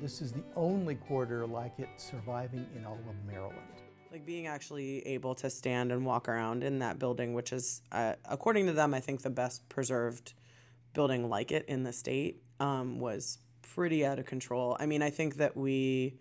This 0.00 0.22
is 0.22 0.32
the 0.32 0.42
only 0.54 0.94
quarter 0.94 1.46
like 1.46 1.78
it 1.78 1.88
surviving 1.98 2.66
in 2.74 2.86
all 2.86 2.98
of 3.08 3.26
Maryland. 3.26 3.58
Like 4.10 4.24
being 4.24 4.46
actually 4.46 5.06
able 5.06 5.34
to 5.36 5.50
stand 5.50 5.92
and 5.92 6.06
walk 6.06 6.26
around 6.26 6.64
in 6.64 6.78
that 6.78 6.98
building, 6.98 7.34
which 7.34 7.52
is, 7.52 7.82
uh, 7.92 8.14
according 8.24 8.66
to 8.66 8.72
them, 8.72 8.94
I 8.94 9.00
think 9.00 9.20
the 9.20 9.30
best 9.30 9.68
preserved 9.68 10.32
building 10.94 11.28
like 11.28 11.52
it 11.52 11.66
in 11.66 11.82
the 11.82 11.92
state, 11.92 12.42
um, 12.60 12.98
was 12.98 13.38
pretty 13.74 14.04
out 14.04 14.18
of 14.18 14.26
control. 14.26 14.76
I 14.78 14.86
mean, 14.86 15.02
I 15.02 15.10
think 15.10 15.36
that 15.36 15.56
we 15.56 16.18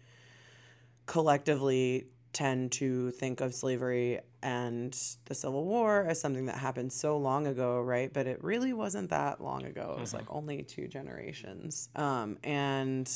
collectively 1.05 2.07
tend 2.33 2.73
to 2.73 3.11
think 3.11 3.39
of 3.39 3.53
slavery 3.53 4.19
and 4.43 4.95
the 5.25 5.33
Civil 5.33 5.63
War 5.63 6.05
as 6.05 6.19
something 6.19 6.47
that 6.47 6.57
happened 6.57 6.91
so 6.91 7.17
long 7.17 7.47
ago, 7.47 7.79
right? 7.79 8.11
But 8.11 8.27
it 8.27 8.43
really 8.43 8.73
wasn't 8.73 9.09
that 9.11 9.41
long 9.41 9.63
ago. 9.63 9.95
It 9.97 10.01
was 10.01 10.13
like 10.13 10.25
only 10.29 10.61
two 10.63 10.87
generations. 10.87 11.87
Um, 11.95 12.37
and 12.43 13.09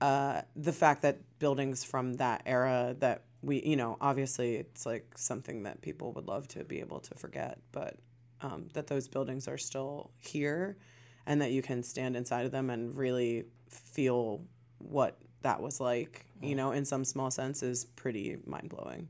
uh, 0.00 0.42
the 0.56 0.72
fact 0.72 1.02
that 1.02 1.20
buildings 1.38 1.84
from 1.84 2.14
that 2.14 2.42
era 2.46 2.96
that 2.98 3.22
we, 3.42 3.62
you 3.62 3.76
know, 3.76 3.96
obviously 4.00 4.56
it's 4.56 4.84
like 4.84 5.06
something 5.16 5.62
that 5.62 5.80
people 5.80 6.12
would 6.14 6.26
love 6.26 6.48
to 6.48 6.64
be 6.64 6.80
able 6.80 6.98
to 6.98 7.14
forget, 7.14 7.58
but 7.70 7.96
um, 8.40 8.68
that 8.72 8.88
those 8.88 9.06
buildings 9.06 9.46
are 9.46 9.58
still 9.58 10.10
here 10.18 10.76
and 11.26 11.40
that 11.40 11.52
you 11.52 11.62
can 11.62 11.82
stand 11.82 12.16
inside 12.16 12.46
of 12.46 12.52
them 12.52 12.70
and 12.70 12.96
really 12.96 13.44
feel 13.68 14.42
what 14.78 15.18
that 15.42 15.60
was 15.60 15.80
like, 15.80 16.26
you 16.42 16.54
know, 16.54 16.72
in 16.72 16.84
some 16.84 17.04
small 17.04 17.30
sense 17.30 17.62
is 17.62 17.84
pretty 17.84 18.38
mind 18.46 18.68
blowing. 18.68 19.08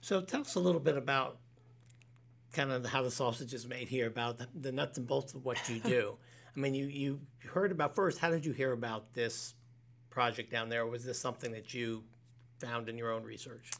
So 0.00 0.20
tell 0.20 0.42
us 0.42 0.54
a 0.54 0.60
little 0.60 0.80
bit 0.80 0.96
about 0.96 1.38
kind 2.52 2.72
of 2.72 2.86
how 2.86 3.02
the 3.02 3.10
sausage 3.10 3.52
is 3.52 3.66
made 3.66 3.88
here, 3.88 4.06
about 4.06 4.38
the, 4.38 4.48
the 4.58 4.72
nuts 4.72 4.98
and 4.98 5.06
bolts 5.06 5.34
of 5.34 5.44
what 5.44 5.68
you 5.68 5.78
do. 5.80 6.16
I 6.56 6.58
mean, 6.58 6.74
you, 6.74 6.86
you 6.86 7.20
heard 7.52 7.70
about 7.70 7.94
first, 7.94 8.18
how 8.18 8.30
did 8.30 8.46
you 8.46 8.52
hear 8.52 8.72
about 8.72 9.12
this 9.12 9.54
project 10.08 10.50
down 10.50 10.70
there? 10.70 10.86
Was 10.86 11.04
this 11.04 11.18
something 11.18 11.52
that 11.52 11.74
you 11.74 12.02
found 12.58 12.88
in 12.88 12.96
your 12.96 13.12
own 13.12 13.24
research? 13.24 13.70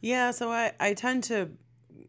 Yeah, 0.00 0.30
so 0.30 0.50
I, 0.50 0.72
I 0.78 0.94
tend 0.94 1.24
to, 1.24 1.50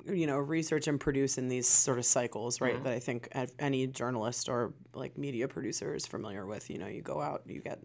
you 0.06 0.28
know, 0.28 0.38
research 0.38 0.88
and 0.88 1.00
produce 1.00 1.38
in 1.38 1.48
these 1.48 1.68
sort 1.68 1.98
of 2.00 2.06
cycles, 2.06 2.60
right? 2.62 2.76
That 2.84 2.94
I 2.94 3.00
think 3.00 3.30
any 3.60 3.88
journalist 3.88 4.50
or 4.50 4.74
like 4.94 5.18
media 5.18 5.48
producer 5.48 5.94
is 5.96 6.06
familiar 6.06 6.46
with. 6.46 6.70
You 6.70 6.78
know, 6.80 6.88
you 6.88 7.02
go 7.02 7.22
out, 7.22 7.44
you 7.46 7.62
get, 7.62 7.80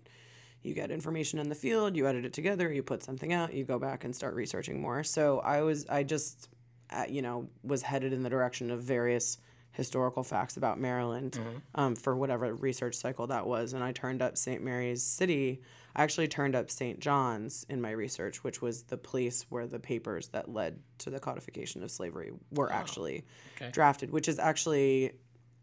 you 0.62 0.74
get 0.74 0.90
information 0.90 1.38
in 1.38 1.48
the 1.48 1.54
field, 1.54 1.96
you 1.96 2.06
edit 2.08 2.24
it 2.24 2.32
together, 2.32 2.72
you 2.72 2.82
put 2.82 3.02
something 3.02 3.32
out, 3.32 3.54
you 3.54 3.64
go 3.64 3.78
back 3.78 4.04
and 4.04 4.14
start 4.14 4.34
researching 4.34 4.80
more. 4.80 5.04
So 5.04 5.40
I 5.40 5.62
was, 5.62 5.86
I 5.88 6.02
just, 6.02 6.48
uh, 6.90 7.04
you 7.08 7.22
know, 7.22 7.48
was 7.62 7.82
headed 7.82 8.12
in 8.12 8.22
the 8.22 8.30
direction 8.30 8.70
of 8.70 8.82
various 8.82 9.38
historical 9.72 10.22
facts 10.22 10.56
about 10.56 10.80
Maryland 10.80 11.38
um, 11.74 11.94
for 11.94 12.16
whatever 12.16 12.54
research 12.54 12.94
cycle 12.94 13.26
that 13.26 13.46
was, 13.46 13.74
and 13.74 13.84
I 13.84 13.92
turned 13.92 14.22
up 14.22 14.38
St. 14.38 14.62
Mary's 14.62 15.02
City. 15.02 15.60
I 15.96 16.02
actually 16.02 16.28
turned 16.28 16.54
up 16.54 16.70
St. 16.70 17.00
John's 17.00 17.64
in 17.70 17.80
my 17.80 17.90
research, 17.90 18.44
which 18.44 18.60
was 18.60 18.82
the 18.82 18.98
place 18.98 19.46
where 19.48 19.66
the 19.66 19.78
papers 19.78 20.28
that 20.28 20.52
led 20.52 20.78
to 20.98 21.10
the 21.10 21.18
codification 21.18 21.82
of 21.82 21.90
slavery 21.90 22.32
were 22.50 22.70
actually 22.70 23.24
okay. 23.56 23.70
drafted, 23.70 24.10
which 24.10 24.28
is 24.28 24.38
actually 24.38 25.12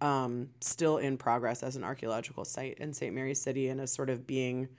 um, 0.02 0.50
still 0.60 0.98
in 0.98 1.18
progress 1.18 1.62
as 1.62 1.76
an 1.76 1.84
archaeological 1.84 2.46
site 2.46 2.80
in 2.80 2.94
St. 2.94 3.14
Mary's 3.14 3.40
City 3.40 3.68
and 3.68 3.80
is 3.80 3.92
sort 3.92 4.10
of 4.10 4.26
being 4.26 4.70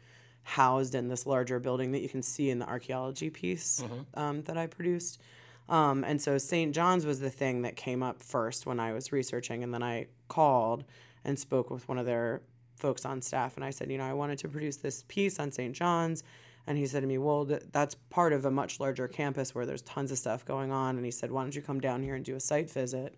housed 0.43 0.97
in 0.97 1.07
this 1.07 1.25
larger 1.25 1.61
building 1.61 1.93
that 1.93 2.01
you 2.01 2.09
can 2.09 2.21
see 2.21 2.51
in 2.51 2.59
the 2.59 2.67
archaeology 2.67 3.31
piece 3.31 3.81
um, 4.15 4.43
that 4.43 4.59
I 4.59 4.67
produced. 4.67 5.23
Um, 5.69 6.03
and 6.03 6.21
so 6.21 6.37
St. 6.37 6.75
John's 6.75 7.07
was 7.07 7.21
the 7.21 7.31
thing 7.31 7.63
that 7.63 7.77
came 7.77 8.03
up 8.03 8.21
first 8.21 8.67
when 8.67 8.81
I 8.81 8.93
was 8.93 9.13
researching, 9.13 9.63
and 9.63 9.73
then 9.73 9.85
I 9.85 10.09
called 10.27 10.85
and 11.25 11.39
spoke 11.39 11.71
with 11.71 11.89
one 11.89 11.97
of 11.97 12.07
their 12.07 12.43
folks 12.85 13.07
on 13.07 13.23
staff, 13.23 13.57
and 13.57 13.65
I 13.65 13.71
said, 13.71 13.91
you 13.91 13.97
know, 13.97 14.05
I 14.05 14.13
wanted 14.13 14.37
to 14.41 14.49
produce 14.49 14.77
this 14.77 15.05
piece 15.09 15.41
on 15.41 15.51
St. 15.51 15.75
John's, 15.75 16.23
and 16.67 16.77
he 16.77 16.87
said 16.87 17.01
to 17.01 17.07
me, 17.07 17.17
well, 17.17 17.47
th- 17.47 17.63
that's 17.73 17.95
part 18.11 18.35
of 18.35 18.45
a 18.45 18.51
much 18.51 18.79
larger 18.79 19.09
campus 19.09 19.55
where 19.55 19.65
there's 19.65 19.81
tons 19.81 20.13
of 20.13 20.19
stuff 20.19 20.45
going 20.45 20.71
on, 20.71 20.97
and 20.97 21.05
he 21.07 21.11
said, 21.11 21.33
why 21.33 21.41
don't 21.41 21.57
you 21.57 21.63
come 21.63 21.81
down 21.81 22.03
here 22.03 22.15
and 22.15 22.27
do 22.27 22.37
a 22.37 22.41
site 22.41 22.71
visit, 22.71 23.15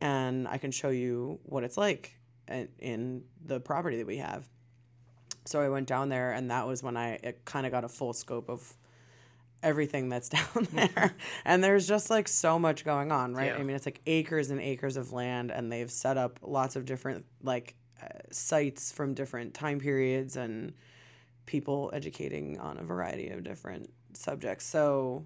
and 0.00 0.48
I 0.48 0.58
can 0.58 0.72
show 0.72 0.88
you 0.88 1.38
what 1.44 1.62
it's 1.62 1.76
like 1.76 2.16
in, 2.48 2.66
in 2.80 3.22
the 3.44 3.60
property 3.60 3.98
that 3.98 4.08
we 4.08 4.16
have. 4.16 4.48
So 5.44 5.60
I 5.60 5.68
went 5.68 5.86
down 5.86 6.08
there, 6.08 6.32
and 6.32 6.50
that 6.50 6.66
was 6.66 6.82
when 6.82 6.96
I 6.96 7.34
kind 7.44 7.64
of 7.64 7.70
got 7.70 7.84
a 7.84 7.88
full 7.88 8.12
scope 8.12 8.50
of 8.50 8.74
everything 9.62 10.08
that's 10.08 10.28
down 10.40 10.66
there. 10.72 11.14
and 11.44 11.62
there's 11.62 11.86
just 11.86 12.10
like 12.10 12.26
so 12.26 12.58
much 12.58 12.84
going 12.84 13.12
on, 13.12 13.34
right? 13.34 13.52
Yeah. 13.52 13.58
I 13.58 13.62
mean, 13.62 13.76
it's 13.76 13.86
like 13.86 14.00
acres 14.04 14.50
and 14.50 14.60
acres 14.60 14.96
of 14.96 15.12
land, 15.12 15.52
and 15.52 15.70
they've 15.70 15.92
set 15.92 16.18
up 16.18 16.40
lots 16.42 16.74
of 16.74 16.86
different 16.86 17.24
like 17.40 17.76
sites 18.30 18.92
from 18.92 19.14
different 19.14 19.54
time 19.54 19.80
periods 19.80 20.36
and 20.36 20.72
people 21.46 21.90
educating 21.92 22.58
on 22.58 22.78
a 22.78 22.82
variety 22.82 23.28
of 23.28 23.44
different 23.44 23.90
subjects. 24.14 24.64
So 24.66 25.24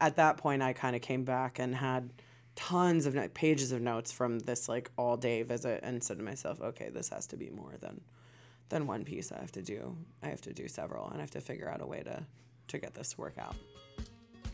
at 0.00 0.16
that 0.16 0.36
point, 0.36 0.62
I 0.62 0.72
kind 0.72 0.96
of 0.96 1.02
came 1.02 1.24
back 1.24 1.58
and 1.58 1.74
had 1.74 2.10
tons 2.54 3.06
of 3.06 3.16
pages 3.34 3.72
of 3.72 3.80
notes 3.80 4.12
from 4.12 4.38
this 4.40 4.68
like 4.68 4.90
all 4.96 5.16
day 5.16 5.42
visit 5.42 5.80
and 5.82 6.02
said 6.02 6.18
to 6.18 6.22
myself, 6.22 6.60
okay, 6.60 6.90
this 6.90 7.08
has 7.08 7.26
to 7.28 7.36
be 7.36 7.50
more 7.50 7.74
than 7.80 8.00
than 8.68 8.86
one 8.86 9.04
piece. 9.04 9.30
I 9.32 9.38
have 9.38 9.52
to 9.52 9.62
do. 9.62 9.96
I 10.22 10.28
have 10.28 10.40
to 10.42 10.52
do 10.52 10.66
several, 10.66 11.08
and 11.08 11.18
I 11.18 11.20
have 11.20 11.30
to 11.32 11.40
figure 11.40 11.68
out 11.68 11.82
a 11.82 11.86
way 11.86 12.02
to 12.02 12.24
to 12.68 12.78
get 12.78 12.94
this 12.94 13.12
to 13.12 13.20
work 13.20 13.36
out. 13.38 13.56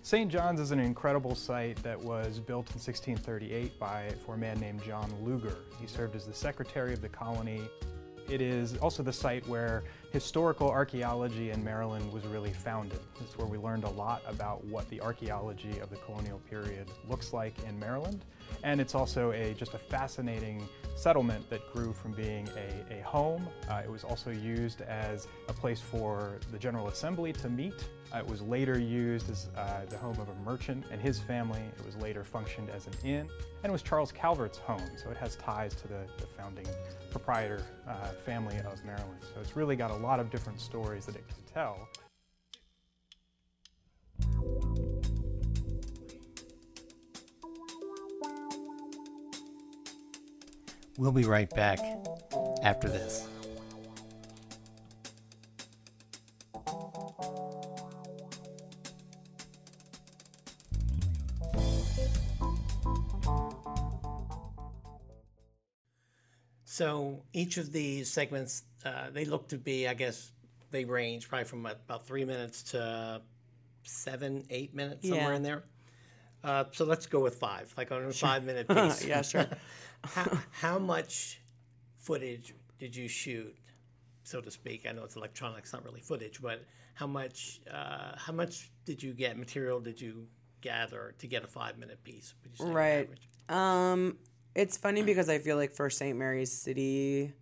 St. 0.08 0.32
John's 0.32 0.58
is 0.58 0.70
an 0.70 0.80
incredible 0.80 1.34
site 1.34 1.76
that 1.82 2.00
was 2.00 2.40
built 2.40 2.70
in 2.70 2.80
1638 2.80 3.78
by 3.78 4.08
for 4.24 4.36
a 4.36 4.38
man 4.38 4.58
named 4.58 4.82
John 4.82 5.12
Lewger. 5.22 5.58
He 5.78 5.86
served 5.86 6.16
as 6.16 6.24
the 6.24 6.32
secretary 6.32 6.94
of 6.94 7.02
the 7.02 7.10
colony. 7.10 7.68
It 8.26 8.40
is 8.40 8.78
also 8.78 9.02
the 9.02 9.12
site 9.12 9.46
where 9.46 9.84
historical 10.10 10.70
archaeology 10.70 11.50
in 11.50 11.62
Maryland 11.62 12.10
was 12.10 12.24
really 12.24 12.54
founded. 12.54 13.00
It's 13.20 13.36
where 13.36 13.46
we 13.46 13.58
learned 13.58 13.84
a 13.84 13.90
lot 13.90 14.22
about 14.26 14.64
what 14.64 14.88
the 14.88 14.98
archaeology 15.02 15.78
of 15.78 15.90
the 15.90 15.96
colonial 15.96 16.38
period 16.48 16.90
looks 17.06 17.34
like 17.34 17.62
in 17.68 17.78
Maryland. 17.78 18.24
And 18.64 18.80
it's 18.80 18.94
also 18.94 19.32
a 19.32 19.52
just 19.52 19.74
a 19.74 19.78
fascinating 19.78 20.66
settlement 20.94 21.50
that 21.50 21.70
grew 21.74 21.92
from 21.92 22.12
being 22.12 22.48
a, 22.56 23.00
a 23.00 23.02
home. 23.02 23.46
Uh, 23.68 23.82
it 23.84 23.90
was 23.90 24.04
also 24.04 24.30
used 24.30 24.80
as 24.80 25.28
a 25.48 25.52
place 25.52 25.82
for 25.82 26.38
the 26.50 26.58
General 26.58 26.88
Assembly 26.88 27.30
to 27.34 27.50
meet. 27.50 27.90
Uh, 28.12 28.18
it 28.18 28.26
was 28.26 28.40
later 28.40 28.78
used 28.78 29.28
as 29.30 29.48
uh, 29.56 29.84
the 29.88 29.96
home 29.98 30.18
of 30.18 30.28
a 30.28 30.34
merchant 30.44 30.84
and 30.90 31.00
his 31.00 31.18
family. 31.20 31.60
It 31.78 31.84
was 31.84 31.96
later 31.96 32.24
functioned 32.24 32.70
as 32.70 32.86
an 32.86 32.94
inn. 33.04 33.28
And 33.62 33.70
it 33.70 33.72
was 33.72 33.82
Charles 33.82 34.12
Calvert's 34.12 34.58
home, 34.58 34.90
so 35.02 35.10
it 35.10 35.16
has 35.18 35.36
ties 35.36 35.74
to 35.76 35.88
the, 35.88 36.06
the 36.18 36.26
founding 36.26 36.66
proprietor 37.10 37.62
uh, 37.86 38.08
family 38.24 38.56
of 38.58 38.82
Maryland. 38.84 39.20
So 39.34 39.40
it's 39.40 39.56
really 39.56 39.76
got 39.76 39.90
a 39.90 39.96
lot 39.96 40.20
of 40.20 40.30
different 40.30 40.60
stories 40.60 41.04
that 41.06 41.16
it 41.16 41.24
can 41.28 41.36
tell. 41.52 41.88
We'll 50.96 51.12
be 51.12 51.24
right 51.24 51.48
back 51.50 51.78
after 52.62 52.88
this. 52.88 53.28
Each 67.38 67.57
of 67.57 67.73
these 67.73 68.11
segments, 68.11 68.64
uh, 68.85 69.11
they 69.12 69.25
look 69.25 69.49
to 69.49 69.59
be, 69.59 69.87
I 69.88 69.95
guess, 69.95 70.33
they 70.71 70.85
range 70.85 71.28
probably 71.28 71.45
from 71.45 71.66
about 71.66 72.07
three 72.07 72.25
minutes 72.25 72.62
to 72.73 73.23
seven, 73.85 74.45
eight 74.50 74.75
minutes, 74.75 75.09
somewhere 75.09 75.30
Yeah. 75.30 75.37
in 75.37 75.42
there. 75.42 75.62
Uh, 76.45 76.64
so 76.73 76.85
let's 76.85 77.07
go 77.07 77.21
with 77.21 77.37
five, 77.37 77.73
like 77.76 77.90
on 77.92 78.04
a 78.04 78.12
five 78.12 78.45
minute 78.45 78.68
piece. 78.76 79.04
yeah, 79.04 79.23
sure. 79.23 79.47
how, 80.04 80.38
how 80.52 80.78
much 80.78 81.40
footage 81.99 82.54
did 82.78 82.95
you 82.95 83.09
shoot, 83.09 83.57
so 84.25 84.40
to 84.40 84.50
speak? 84.50 84.87
I 84.88 84.92
know 84.92 85.04
it's 85.04 85.16
electronics, 85.16 85.73
not 85.73 85.85
really 85.85 86.00
footage, 86.00 86.40
but 86.40 86.64
how 86.95 87.07
much 87.07 87.61
uh, 87.73 88.12
how 88.16 88.33
much 88.33 88.71
did 88.85 89.02
you 89.02 89.12
get 89.14 89.37
material 89.38 89.80
did 89.80 90.00
you 90.00 90.26
gather 90.61 91.14
to 91.18 91.26
get 91.26 91.45
a 91.45 91.47
five 91.47 91.78
minute 91.78 92.02
piece? 92.04 92.35
Would 92.42 92.52
you 92.59 92.66
say 92.66 92.73
Right. 92.73 93.09
Um, 93.49 94.18
it's 94.58 94.76
funny 94.76 95.02
because 95.02 95.28
I 95.28 95.38
feel 95.38 95.56
like 95.56 95.72
for 95.72 95.88
St. 95.88 96.18
Mary's 96.18 96.50
City, 96.50 97.32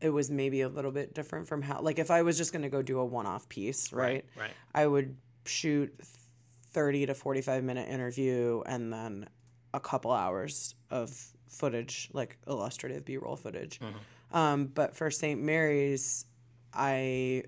it 0.00 0.08
was 0.08 0.30
maybe 0.30 0.62
a 0.62 0.68
little 0.68 0.90
bit 0.90 1.12
different 1.12 1.46
from 1.46 1.60
how 1.60 1.82
like 1.82 1.98
if 1.98 2.10
I 2.10 2.22
was 2.22 2.38
just 2.38 2.54
gonna 2.54 2.70
go 2.70 2.80
do 2.80 2.98
a 3.00 3.04
one-off 3.04 3.48
piece, 3.50 3.92
right? 3.92 4.24
right. 4.34 4.50
I 4.74 4.86
would 4.86 5.16
shoot 5.44 5.94
thirty 6.72 7.04
to 7.04 7.12
forty-five 7.12 7.62
minute 7.62 7.90
interview 7.90 8.62
and 8.64 8.90
then 8.90 9.28
a 9.74 9.80
couple 9.80 10.10
hours 10.10 10.74
of 10.90 11.14
footage, 11.48 12.08
like 12.14 12.38
illustrative 12.46 13.04
B-roll 13.04 13.36
footage. 13.36 13.78
Um, 14.32 14.66
but 14.66 14.96
for 14.96 15.10
St. 15.10 15.38
Mary's, 15.40 16.24
I 16.72 17.42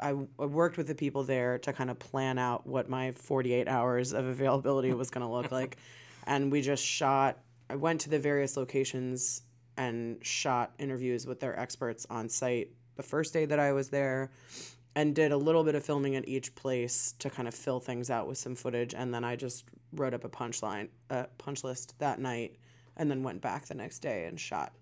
I 0.00 0.14
I 0.38 0.46
worked 0.46 0.78
with 0.78 0.86
the 0.86 0.94
people 0.94 1.24
there 1.24 1.58
to 1.58 1.74
kind 1.74 1.90
of 1.90 1.98
plan 1.98 2.38
out 2.38 2.66
what 2.66 2.88
my 2.88 3.12
48 3.12 3.68
hours 3.68 4.14
of 4.14 4.24
availability 4.24 4.94
was 4.94 5.10
going 5.10 5.26
to 5.26 5.32
look 5.32 5.52
like. 5.52 5.76
And 6.28 6.50
we 6.50 6.60
just 6.60 6.84
shot, 6.84 7.38
I 7.68 7.76
went 7.76 8.00
to 8.02 8.10
the 8.10 8.18
various 8.18 8.56
locations 8.56 9.42
and 9.76 10.24
shot 10.24 10.72
interviews 10.78 11.26
with 11.26 11.40
their 11.40 11.58
experts 11.58 12.06
on 12.08 12.28
site 12.28 12.70
the 12.96 13.02
first 13.02 13.32
day 13.32 13.44
that 13.44 13.58
I 13.58 13.72
was 13.72 13.90
there 13.90 14.30
and 14.94 15.14
did 15.14 15.30
a 15.30 15.36
little 15.36 15.62
bit 15.62 15.74
of 15.74 15.84
filming 15.84 16.16
at 16.16 16.26
each 16.26 16.54
place 16.54 17.12
to 17.18 17.28
kind 17.28 17.46
of 17.46 17.54
fill 17.54 17.80
things 17.80 18.08
out 18.08 18.26
with 18.26 18.38
some 18.38 18.54
footage. 18.54 18.94
And 18.94 19.12
then 19.12 19.24
I 19.24 19.36
just 19.36 19.64
wrote 19.92 20.14
up 20.14 20.24
a 20.24 20.28
punchline, 20.28 20.88
a 21.10 21.26
punch 21.36 21.64
list 21.64 21.94
that 21.98 22.18
night 22.18 22.56
and 22.96 23.10
then 23.10 23.22
went 23.22 23.42
back 23.42 23.66
the 23.66 23.74
next 23.74 23.98
day 23.98 24.24
and 24.24 24.40
shot 24.40 24.72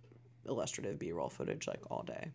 illustrative 0.47 0.99
B-roll 0.99 1.29
footage 1.29 1.67
like 1.67 1.83
all 1.91 2.05
day. 2.05 2.31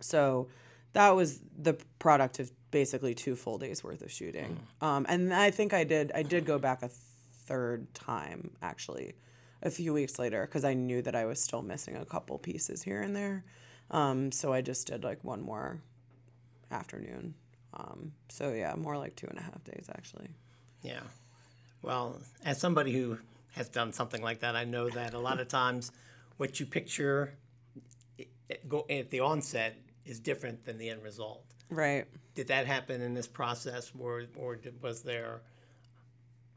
So 0.00 0.48
that 0.94 1.10
was 1.10 1.40
the 1.58 1.76
product 1.98 2.38
of 2.38 2.50
basically 2.70 3.14
two 3.14 3.36
full 3.36 3.58
days 3.58 3.84
worth 3.84 4.00
of 4.00 4.10
shooting. 4.10 4.58
Um, 4.80 5.04
and 5.08 5.34
I 5.34 5.50
think 5.50 5.74
I 5.74 5.84
did 5.84 6.12
I 6.14 6.22
did 6.22 6.46
go 6.46 6.58
back 6.58 6.82
a 6.82 6.90
third 7.46 7.92
time 7.94 8.50
actually 8.62 9.14
a 9.62 9.70
few 9.70 9.92
weeks 9.92 10.18
later 10.18 10.42
because 10.42 10.64
I 10.64 10.74
knew 10.74 11.02
that 11.02 11.14
I 11.14 11.24
was 11.24 11.40
still 11.40 11.62
missing 11.62 11.96
a 11.96 12.04
couple 12.04 12.38
pieces 12.38 12.82
here 12.82 13.00
and 13.00 13.14
there. 13.16 13.44
Um, 13.90 14.32
so 14.32 14.52
I 14.52 14.60
just 14.60 14.86
did 14.86 15.04
like 15.04 15.22
one 15.24 15.42
more 15.42 15.80
afternoon. 16.70 17.34
Um, 17.74 18.12
so 18.28 18.52
yeah, 18.52 18.74
more 18.76 18.96
like 18.96 19.16
two 19.16 19.26
and 19.26 19.38
a 19.38 19.42
half 19.42 19.64
days 19.64 19.88
actually. 19.94 20.28
Yeah. 20.82 21.00
Well, 21.82 22.20
as 22.44 22.60
somebody 22.60 22.92
who 22.92 23.18
has 23.52 23.68
done 23.68 23.92
something 23.92 24.22
like 24.22 24.40
that, 24.40 24.56
I 24.56 24.64
know 24.64 24.88
that 24.90 25.14
a 25.14 25.18
lot 25.18 25.40
of 25.40 25.48
times 25.48 25.92
what 26.36 26.60
you 26.60 26.66
picture 26.66 27.34
go 28.68 28.86
at 28.90 29.10
the 29.10 29.20
onset 29.20 29.76
is 30.04 30.20
different 30.20 30.64
than 30.64 30.78
the 30.78 30.90
end 30.90 31.02
result. 31.02 31.44
Right. 31.70 32.06
Did 32.34 32.48
that 32.48 32.66
happen 32.66 33.00
in 33.00 33.14
this 33.14 33.26
process, 33.26 33.92
or 33.98 34.24
or 34.36 34.56
did, 34.56 34.82
was 34.82 35.02
there 35.02 35.42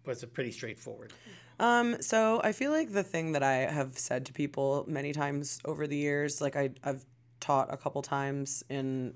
was 0.08 0.24
pretty 0.26 0.52
straightforward? 0.52 1.14
Um, 1.60 2.02
so 2.02 2.40
I 2.44 2.52
feel 2.52 2.72
like 2.72 2.92
the 2.92 3.04
thing 3.04 3.34
that 3.34 3.44
I 3.44 3.72
have 3.72 3.98
said 3.98 4.26
to 4.28 4.34
people 4.34 4.86
many 4.88 5.12
times 5.12 5.60
over 5.66 5.88
the 5.88 5.98
years, 5.98 6.40
like 6.42 6.56
I, 6.56 6.72
I've 6.84 7.06
taught 7.40 7.74
a 7.74 7.78
couple 7.78 8.02
times 8.02 8.64
in 8.70 9.14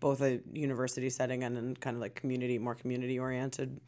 both 0.00 0.20
a 0.20 0.40
university 0.52 1.10
setting 1.10 1.42
and 1.44 1.56
in 1.56 1.76
kind 1.76 1.96
of 1.96 2.00
like 2.00 2.14
community, 2.14 2.58
more 2.58 2.74
community 2.74 3.18
oriented 3.18 3.80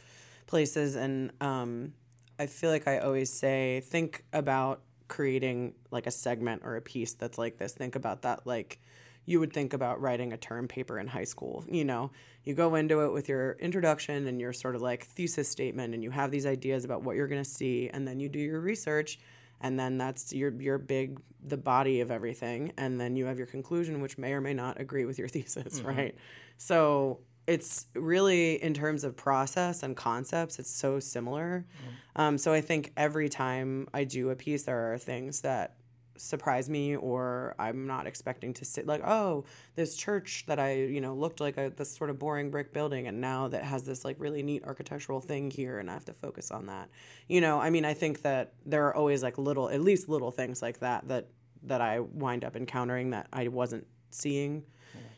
places. 0.47 0.97
And 0.97 1.33
um, 1.41 1.93
I 2.39 2.47
feel 2.47 2.71
like 2.71 2.89
I 2.89 2.99
always 2.99 3.33
say, 3.33 3.83
think 3.85 4.25
about 4.33 4.83
creating 5.09 5.75
like 5.91 6.07
a 6.07 6.11
segment 6.11 6.63
or 6.65 6.77
a 6.77 6.83
piece 6.83 7.15
that's 7.15 7.39
like 7.39 7.59
this. 7.59 7.73
Think 7.73 7.97
about 7.97 8.23
that 8.23 8.47
like 8.47 8.81
you 9.29 9.39
would 9.39 9.53
think 9.53 9.75
about 9.75 10.01
writing 10.01 10.33
a 10.33 10.39
term 10.39 10.67
paper 10.67 10.99
in 10.99 11.07
high 11.07 11.25
school. 11.25 11.63
You 11.71 11.85
know, 11.85 12.11
you 12.45 12.55
go 12.55 12.77
into 12.77 13.01
it 13.01 13.13
with 13.13 13.29
your 13.29 13.59
introduction 13.61 14.27
and 14.27 14.41
your 14.41 14.55
sort 14.55 14.75
of 14.75 14.81
like 14.81 15.05
thesis 15.05 15.51
statement, 15.51 15.93
and 15.93 16.03
you 16.03 16.11
have 16.11 16.31
these 16.31 16.47
ideas 16.47 16.87
about 16.87 17.03
what 17.03 17.15
you're 17.15 17.29
going 17.29 17.45
to 17.45 17.49
see, 17.49 17.91
and 17.93 18.09
then 18.09 18.21
you 18.21 18.31
do 18.31 18.39
your 18.39 18.59
research, 18.59 19.19
and 19.61 19.79
then 19.79 19.99
that's 19.99 20.33
your 20.33 20.51
your 20.59 20.79
big 20.79 21.21
the 21.45 21.59
body 21.59 22.01
of 22.01 22.11
everything, 22.11 22.73
and 22.79 22.99
then 22.99 23.17
you 23.17 23.27
have 23.27 23.37
your 23.37 23.47
conclusion, 23.47 24.01
which 24.01 24.17
may 24.17 24.33
or 24.33 24.41
may 24.41 24.55
not 24.55 24.81
agree 24.81 25.05
with 25.05 25.19
your 25.19 25.29
thesis, 25.37 25.83
right? 25.83 26.17
So 26.57 27.21
it's 27.47 27.85
really 27.95 28.63
in 28.63 28.73
terms 28.73 29.05
of 29.05 29.15
process 29.15 29.83
and 29.83 29.95
concepts, 29.95 30.59
it's 30.59 30.71
so 30.71 31.01
similar. 31.01 31.67
Um, 32.17 32.39
so 32.39 32.55
I 32.55 32.63
think 32.63 32.93
every 32.97 33.29
time 33.29 33.89
I 33.93 34.05
do 34.05 34.31
a 34.31 34.37
piece, 34.37 34.63
there 34.63 34.91
are 34.95 34.97
things 34.97 35.43
that 35.43 35.75
surprise 36.19 36.69
me 36.69 36.97
or 36.97 37.55
I'm 37.59 37.87
not 37.87 38.07
expecting 38.07 38.55
to 38.55 38.65
sit 38.65 38.87
like 38.87 39.03
oh 39.07 39.45
this 39.75 39.97
church 39.97 40.45
that 40.47 40.59
I 40.59 40.75
you 40.75 41.01
know 41.01 41.15
looked 41.15 41.41
like 41.41 41.57
a 41.57 41.71
this 41.75 41.95
sort 41.95 42.11
of 42.11 42.19
boring 42.19 42.51
brick 42.51 42.73
building 42.73 43.07
and 43.07 43.21
now 43.21 43.49
that 43.49 43.65
has 43.65 43.85
this 43.85 44.05
like 44.05 44.17
really 44.19 44.43
neat 44.43 44.65
architectural 44.65 45.21
thing 45.21 45.51
here 45.51 45.79
and 45.79 45.91
I 45.91 45.95
have 45.95 46.05
to 46.07 46.13
focus 46.15 46.51
on 46.51 46.67
that. 46.67 46.89
You 47.29 47.41
know 47.41 47.61
I 47.61 47.71
mean 47.71 47.85
I 47.85 47.95
think 47.95 48.23
that 48.23 48.55
there 48.67 48.87
are 48.87 48.95
always 48.95 49.23
like 49.23 49.39
little 49.39 49.71
at 49.71 49.81
least 49.81 50.09
little 50.09 50.31
things 50.31 50.63
like 50.63 50.81
that 50.81 51.09
that 51.09 51.29
that 51.65 51.81
I 51.81 52.01
wind 52.01 52.45
up 52.45 52.57
encountering 52.57 53.11
that 53.11 53.29
I 53.33 53.49
wasn't 53.49 53.87
seeing 54.11 54.65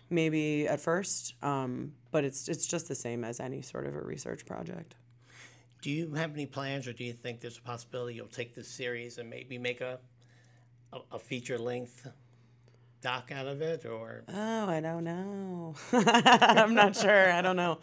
maybe 0.08 0.66
at 0.66 0.80
first 0.80 1.34
um, 1.42 1.92
but 2.10 2.24
it's 2.24 2.48
it's 2.48 2.66
just 2.66 2.88
the 2.88 2.94
same 2.94 3.24
as 3.24 3.40
any 3.40 3.62
sort 3.62 3.86
of 3.86 3.94
a 3.94 4.00
research 4.00 4.44
project. 4.46 4.96
Do 5.82 5.90
you 5.90 6.12
have 6.14 6.34
any 6.34 6.44
plans, 6.44 6.86
or 6.86 6.92
do 6.92 7.04
you 7.04 7.14
think 7.14 7.40
there's 7.40 7.56
a 7.56 7.62
possibility 7.62 8.14
you'll 8.14 8.26
take 8.26 8.54
this 8.54 8.68
series 8.68 9.16
and 9.16 9.30
maybe 9.30 9.56
make 9.56 9.80
a 9.80 9.98
a, 10.92 10.98
a 11.12 11.18
feature 11.18 11.58
length 11.58 12.06
doc 13.00 13.30
out 13.32 13.46
of 13.46 13.62
it, 13.62 13.86
or? 13.86 14.24
Oh 14.28 14.66
I 14.68 14.80
don't 14.80 15.04
know. 15.04 15.74
I'm 15.92 16.74
not 16.74 16.96
sure. 16.96 17.30
I 17.32 17.40
don't 17.42 17.56
know. 17.56 17.78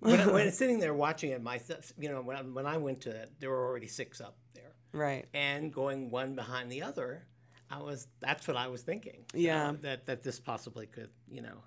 When, 0.00 0.20
I, 0.20 0.26
when 0.26 0.42
I'm 0.42 0.50
sitting 0.62 0.78
there 0.80 0.94
watching 0.94 1.30
it 1.30 1.42
myself, 1.42 1.92
you 1.98 2.08
know, 2.08 2.20
when 2.22 2.36
I, 2.36 2.42
when 2.42 2.66
I 2.66 2.76
went 2.76 3.00
to 3.02 3.10
it, 3.10 3.30
there 3.38 3.50
were 3.50 3.64
already 3.66 3.86
six 3.86 4.20
up 4.20 4.36
there, 4.54 4.72
right. 4.92 5.26
And 5.32 5.72
going 5.72 6.10
one 6.10 6.34
behind 6.34 6.70
the 6.72 6.82
other, 6.82 7.24
I 7.70 7.78
was 7.78 8.08
that's 8.20 8.46
what 8.48 8.56
I 8.56 8.66
was 8.68 8.82
thinking. 8.82 9.24
uh, 9.34 9.38
Yeah. 9.38 9.72
that 9.82 10.06
that 10.06 10.22
this 10.22 10.40
possibly 10.40 10.86
could, 10.86 11.10
you 11.30 11.40
know, 11.42 11.62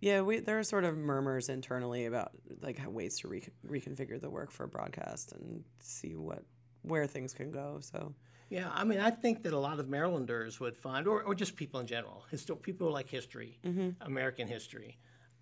Yeah, 0.00 0.20
we 0.20 0.38
there 0.40 0.58
are 0.58 0.62
sort 0.64 0.84
of 0.84 0.96
murmurs 0.96 1.48
internally 1.48 2.04
about 2.06 2.32
like 2.60 2.78
how 2.78 2.90
ways 2.90 3.18
to 3.20 3.28
re- 3.28 3.48
reconfigure 3.66 4.20
the 4.20 4.30
work 4.30 4.50
for 4.52 4.66
broadcast 4.66 5.32
and 5.32 5.64
see 5.80 6.14
what 6.16 6.44
where 6.82 7.06
things 7.06 7.32
can 7.34 7.50
go. 7.50 7.78
So 7.80 8.14
Yeah, 8.50 8.68
I 8.74 8.82
mean, 8.82 8.98
I 8.98 9.10
think 9.10 9.44
that 9.44 9.52
a 9.52 9.58
lot 9.58 9.78
of 9.78 9.88
Marylanders 9.88 10.58
would 10.58 10.76
find, 10.76 11.06
or, 11.06 11.22
or 11.22 11.36
just 11.36 11.54
people 11.54 11.78
in 11.78 11.86
general, 11.86 12.24
histo- 12.32 12.60
people 12.60 12.88
who 12.88 12.92
like 12.92 13.08
history, 13.08 13.60
American 14.00 14.48
history, 14.48 14.98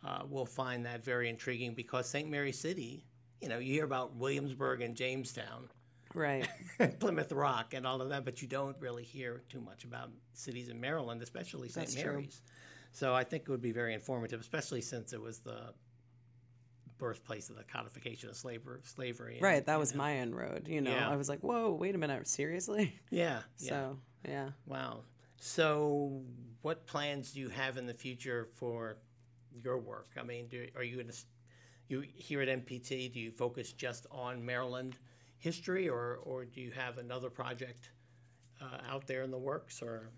uh, 0.07 0.23
will 0.29 0.45
find 0.47 0.85
that 0.85 1.03
very 1.03 1.29
intriguing 1.31 1.73
because 1.75 2.07
St. 2.07 2.29
Mary 2.29 2.53
City, 2.53 3.07
you 3.41 3.49
know, 3.49 3.59
you 3.59 3.73
hear 3.73 3.85
about 3.85 4.15
Williamsburg 4.15 4.83
and 4.83 4.95
Jamestown, 4.95 5.71
right, 6.15 6.47
Plymouth 7.01 7.33
Rock, 7.33 7.73
and 7.73 7.87
all 7.87 8.03
of 8.03 8.11
that, 8.11 8.27
but 8.27 8.43
you 8.43 8.47
don't 8.47 8.77
really 8.79 9.05
hear 9.05 9.43
too 9.49 9.63
much 9.63 9.85
about 9.85 10.11
cities 10.35 10.69
in 10.69 10.79
Maryland, 10.79 11.23
especially 11.23 11.69
St. 11.69 11.87
That's 11.87 12.01
true. 12.01 12.13
Mary's. 12.13 12.43
So 12.93 13.15
I 13.15 13.25
think 13.25 13.45
it 13.45 13.49
would 13.49 13.63
be 13.63 13.73
very 13.73 13.95
informative, 13.95 14.41
especially 14.41 14.83
since 14.83 15.15
it 15.15 15.21
was 15.21 15.39
the 15.39 15.73
birthplace 16.99 17.51
of 17.51 17.57
the 17.57 17.65
codification 17.65 18.29
of 18.29 18.37
slavery. 18.37 18.81
slavery 18.85 19.35
and, 19.35 19.43
right. 19.43 19.65
That 19.67 19.79
was 19.79 19.95
know. 19.95 19.99
my 19.99 20.17
inroad. 20.17 20.69
You 20.69 20.81
know, 20.81 20.91
Yeah. 20.91 21.09
I 21.09 21.17
was 21.17 21.29
like, 21.29 21.41
whoa, 21.41 21.73
wait 21.73 21.95
a 21.95 21.99
minute, 21.99 22.27
seriously? 22.27 22.95
Yeah, 23.11 23.41
yeah. 23.59 23.69
So 23.69 23.99
yeah. 24.29 24.51
Wow. 24.67 25.01
So, 25.41 26.23
what 26.63 26.87
plans 26.87 27.33
do 27.33 27.41
you 27.41 27.49
have 27.49 27.77
in 27.77 27.87
the 27.87 27.95
future 27.95 28.49
for 28.55 28.99
your 29.53 29.79
work? 29.79 30.09
I 30.19 30.25
mean, 30.25 30.49
do, 30.49 30.67
are 30.77 30.83
you 30.83 30.99
in 30.99 31.09
a, 31.09 31.13
you 31.89 32.01
here 32.01 32.43
at 32.43 32.49
MPT? 32.49 33.13
Do 33.13 33.21
you 33.21 33.31
focus 33.31 33.73
just 33.73 34.07
on 34.11 34.45
Maryland 34.45 34.99
history, 35.39 35.89
or 35.89 36.19
or 36.25 36.45
do 36.45 36.61
you 36.61 36.73
have 36.73 36.99
another 36.99 37.31
project 37.31 37.91
uh, 38.61 38.79
out 38.91 39.07
there 39.07 39.23
in 39.23 39.31
the 39.31 39.39
works? 39.39 39.81
Or 39.81 40.11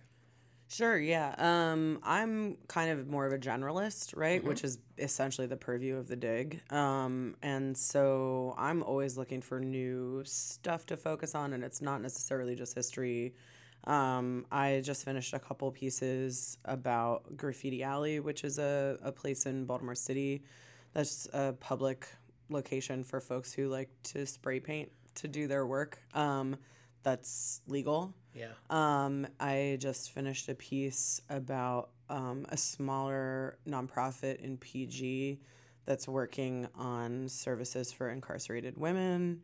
Sure, 0.71 0.97
yeah. 0.97 1.35
Um, 1.37 1.99
I'm 2.05 2.57
kind 2.69 2.93
of 2.93 3.09
more 3.09 3.27
of 3.27 3.33
a 3.33 3.39
generalist, 3.39 4.17
right? 4.17 4.43
Which 4.43 4.63
is 4.63 4.79
essentially 4.99 5.49
the 5.49 5.57
purview 5.57 5.97
of 5.97 6.07
the 6.07 6.15
dig. 6.15 6.63
Um, 6.71 7.35
and 7.43 7.77
so 7.77 8.55
I'm 8.57 8.85
always 8.85 9.19
looking 9.19 9.41
for 9.41 9.59
new 9.59 10.23
stuff 10.25 10.87
to 10.87 10.97
focus 10.97 11.35
on, 11.35 11.55
and 11.55 11.65
it's 11.65 11.83
not 11.83 12.03
necessarily 12.03 12.55
just 12.55 12.77
history. 12.77 13.35
Um, 13.83 14.47
I 14.53 14.81
just 14.85 15.05
finished 15.05 15.35
a 15.35 15.41
couple 15.41 15.69
pieces 15.73 16.57
about 16.65 17.37
Graffiti 17.37 17.83
Alley, 17.83 18.21
which 18.21 18.45
is 18.45 18.61
a, 18.61 18.97
a 19.03 19.11
place 19.11 19.47
in 19.47 19.65
Baltimore 19.65 19.97
City 19.97 20.45
that's 20.93 21.27
a 21.33 21.53
public 21.59 22.07
location 22.49 23.03
for 23.03 23.21
folks 23.21 23.53
who 23.53 23.67
like 23.69 23.91
to 24.05 24.25
spray 24.25 24.61
paint 24.61 24.93
to 25.17 25.27
do 25.27 25.49
their 25.49 25.67
work. 25.67 25.99
Um, 26.15 26.59
that's 27.03 27.61
legal. 27.67 28.15
Yeah. 28.35 28.53
Um, 28.69 29.27
I 29.39 29.77
just 29.81 30.13
finished 30.13 30.49
a 30.49 30.55
piece 30.55 31.21
about 31.29 31.91
um, 32.09 32.47
a 32.49 32.57
smaller 32.57 33.59
nonprofit 33.69 34.37
in 34.37 34.57
PG 34.57 35.41
that's 35.87 36.07
working 36.07 36.69
on 36.77 37.29
services 37.29 37.93
for 37.93 38.11
incarcerated 38.11 38.77
women. 38.77 39.43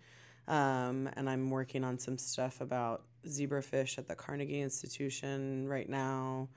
Um, 0.48 1.08
and 1.16 1.28
I'm 1.28 1.50
working 1.50 1.82
on 1.82 1.98
some 1.98 2.18
stuff 2.18 2.60
about 2.60 3.02
zebrafish 3.26 3.98
at 3.98 4.06
the 4.06 4.14
Carnegie 4.14 4.60
Institution 4.60 5.66
right 5.66 5.88
now. 5.88 6.48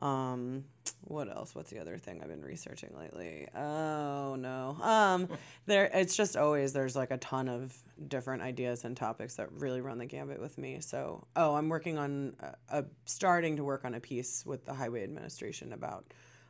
Um, 0.00 0.64
what 1.02 1.28
else? 1.28 1.54
What's 1.54 1.70
the 1.70 1.78
other 1.78 1.98
thing 1.98 2.20
I've 2.22 2.28
been 2.28 2.42
researching 2.42 2.90
lately? 2.98 3.48
Oh 3.54 4.36
no. 4.36 4.76
Um, 4.82 5.28
there. 5.66 5.90
It's 5.92 6.16
just 6.16 6.36
always 6.36 6.72
there's 6.72 6.96
like 6.96 7.10
a 7.10 7.18
ton 7.18 7.48
of 7.48 7.76
different 8.08 8.42
ideas 8.42 8.84
and 8.84 8.96
topics 8.96 9.36
that 9.36 9.52
really 9.52 9.80
run 9.80 9.98
the 9.98 10.06
gambit 10.06 10.40
with 10.40 10.58
me. 10.58 10.80
So, 10.80 11.26
oh, 11.36 11.54
I'm 11.54 11.68
working 11.68 11.98
on 11.98 12.34
a, 12.40 12.80
a 12.80 12.84
starting 13.04 13.56
to 13.56 13.64
work 13.64 13.84
on 13.84 13.94
a 13.94 14.00
piece 14.00 14.44
with 14.44 14.64
the 14.64 14.74
Highway 14.74 15.04
Administration 15.04 15.72
about 15.72 16.04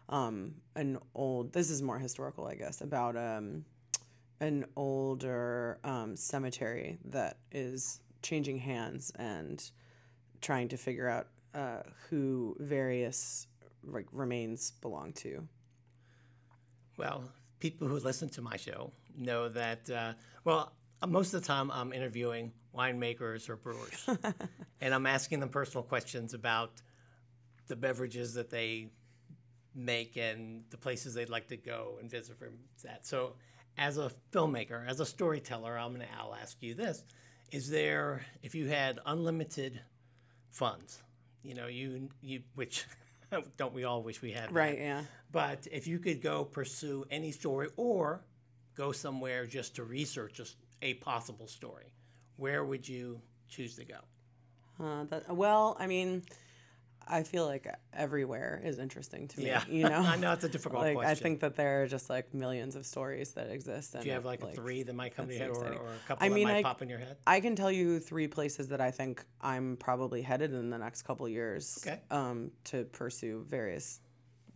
um, 0.09 0.55
an 0.77 0.99
old. 1.15 1.53
This 1.53 1.71
is 1.71 1.83
more 1.83 1.99
historical, 1.99 2.47
I 2.47 2.55
guess, 2.55 2.81
about 2.81 3.17
um, 3.17 3.65
an 4.41 4.67
older 4.77 5.79
um, 5.85 6.17
cemetery 6.17 6.99
that 7.07 7.39
is 7.53 8.01
changing 8.23 8.59
hands 8.59 9.13
and 9.17 9.63
trying 10.41 10.69
to 10.69 10.77
figure 10.77 11.09
out 11.09 11.29
uh, 11.55 11.83
who 12.09 12.57
various 12.59 13.47
like 13.83 14.07
remains 14.13 14.73
belong 14.83 15.13
to. 15.13 15.47
Well, 16.97 17.25
people 17.61 17.89
who 17.89 17.99
listen 17.99 18.29
to 18.31 18.43
my 18.43 18.57
show 18.57 18.93
know 19.17 19.49
that, 19.49 19.89
uh, 19.91 20.13
well, 20.45 20.73
most 21.07 21.35
of 21.35 21.43
the 21.43 21.47
time 21.47 21.71
I'm 21.71 21.93
interviewing 21.93 22.53
winemakers 22.75 23.49
or 23.49 23.57
brewers, 23.57 24.09
and 24.81 24.95
I'm 24.95 25.07
asking 25.07 25.41
them 25.41 25.49
personal 25.49 25.83
questions 25.83 26.35
about 26.35 26.83
the 27.67 27.77
beverages 27.77 28.35
that 28.35 28.51
they 28.51 28.89
make 29.75 30.17
and 30.17 30.65
the 30.71 30.77
places 30.77 31.15
they'd 31.15 31.29
like 31.29 31.49
to 31.49 31.57
go 31.57 31.99
and 32.01 32.11
visit 32.11 32.39
for 32.39 32.51
that. 32.83 33.07
So, 33.07 33.35
as 33.77 33.99
a 33.99 34.11
filmmaker, 34.33 34.89
as 34.89 35.01
a 35.01 35.07
storyteller, 35.07 35.77
I'm 35.77 35.93
gonna 35.93 36.07
I'll 36.19 36.35
ask 36.35 36.63
you 36.63 36.75
this: 36.75 37.03
Is 37.51 37.69
there, 37.69 38.25
if 38.43 38.55
you 38.55 38.69
had 38.69 39.01
unlimited 39.05 39.81
funds, 40.51 41.03
you 41.45 41.55
know, 41.55 41.67
you 41.67 42.09
you 42.23 42.43
which 42.55 42.87
don't 43.57 43.75
we 43.75 43.85
all 43.85 44.03
wish 44.03 44.23
we 44.23 44.33
had, 44.33 44.49
that? 44.49 44.53
Right, 44.53 44.79
yeah. 44.79 45.03
But 45.31 45.67
if 45.71 45.87
you 45.87 45.99
could 45.99 46.23
go 46.23 46.45
pursue 46.45 47.05
any 47.11 47.31
story 47.31 47.69
or 47.77 48.25
go 48.75 48.91
somewhere 48.93 49.47
just 49.47 49.77
to 49.77 49.85
research 49.85 50.35
just 50.35 50.57
a 50.83 50.95
possible 50.95 51.47
story, 51.47 51.93
where 52.37 52.65
would 52.65 52.89
you 52.89 53.21
choose 53.49 53.77
to 53.77 53.85
go? 53.85 53.99
Uh, 54.83 55.05
that, 55.05 55.35
well, 55.35 55.77
I 55.79 55.87
mean, 55.87 56.23
I 57.07 57.23
feel 57.23 57.47
like 57.47 57.67
everywhere 57.93 58.61
is 58.65 58.79
interesting 58.79 59.29
to 59.29 59.41
me. 59.41 59.47
Yeah. 59.47 59.63
You 59.69 59.85
know, 59.85 60.01
I 60.07 60.17
know 60.17 60.33
it's 60.33 60.45
a 60.45 60.49
difficult 60.49 60.83
like 60.83 60.99
I 60.99 61.15
think 61.15 61.41
that 61.41 61.57
there 61.57 61.83
are 61.83 61.87
just 61.87 62.09
like 62.11 62.33
millions 62.35 62.77
of 62.77 62.87
stories 62.87 63.33
that 63.33 63.51
exist. 63.51 63.95
And 63.95 64.03
Do 64.03 64.09
you 64.09 64.15
have 64.15 64.25
it, 64.25 64.29
like, 64.29 64.55
three 64.55 64.83
that 64.83 64.95
might 64.95 65.15
come 65.15 65.29
to 65.29 65.35
your 65.35 65.43
head 65.43 65.51
or, 65.51 65.65
or 65.65 65.91
a 65.93 66.09
couple 66.09 66.25
I 66.25 66.29
mean, 66.29 66.47
that 66.47 66.55
might 66.55 66.59
I- 66.61 66.63
pop 66.63 66.83
in 66.83 66.89
your 66.89 66.99
head? 66.99 67.17
I 67.27 67.41
can 67.41 67.57
tell 67.57 67.71
you 67.71 68.01
three 68.01 68.29
places 68.29 68.69
that 68.69 68.81
I 68.81 68.91
think 68.91 69.25
I'm 69.41 69.77
probably 69.77 70.23
headed 70.23 70.53
in 70.53 70.71
the 70.71 70.79
next 70.79 71.03
couple 71.03 71.29
years. 71.29 71.83
Okay. 71.87 72.01
Um, 72.11 72.51
to 72.65 72.85
pursue 72.85 73.45
various 73.49 74.01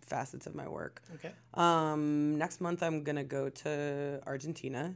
facets 0.06 0.46
of 0.46 0.54
my 0.54 0.68
work. 0.68 1.02
Okay. 1.16 1.32
Um, 1.54 2.37
next 2.38 2.61
month 2.61 2.82
I'm 2.82 3.02
gonna 3.04 3.24
go 3.24 3.48
to 3.50 4.20
Argentina, 4.26 4.94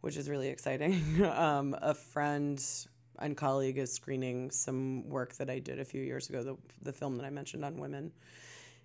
which 0.00 0.16
is 0.16 0.28
really 0.28 0.48
exciting. 0.48 1.24
um, 1.36 1.76
a 1.80 1.94
friend 1.94 2.62
and 3.20 3.36
colleague 3.36 3.78
is 3.78 3.92
screening 3.92 4.50
some 4.50 5.08
work 5.08 5.34
that 5.36 5.50
I 5.50 5.58
did 5.58 5.80
a 5.80 5.84
few 5.84 6.02
years 6.02 6.28
ago, 6.28 6.42
the, 6.42 6.56
the 6.82 6.92
film 6.92 7.16
that 7.16 7.24
I 7.24 7.30
mentioned 7.30 7.64
on 7.64 7.78
women 7.78 8.12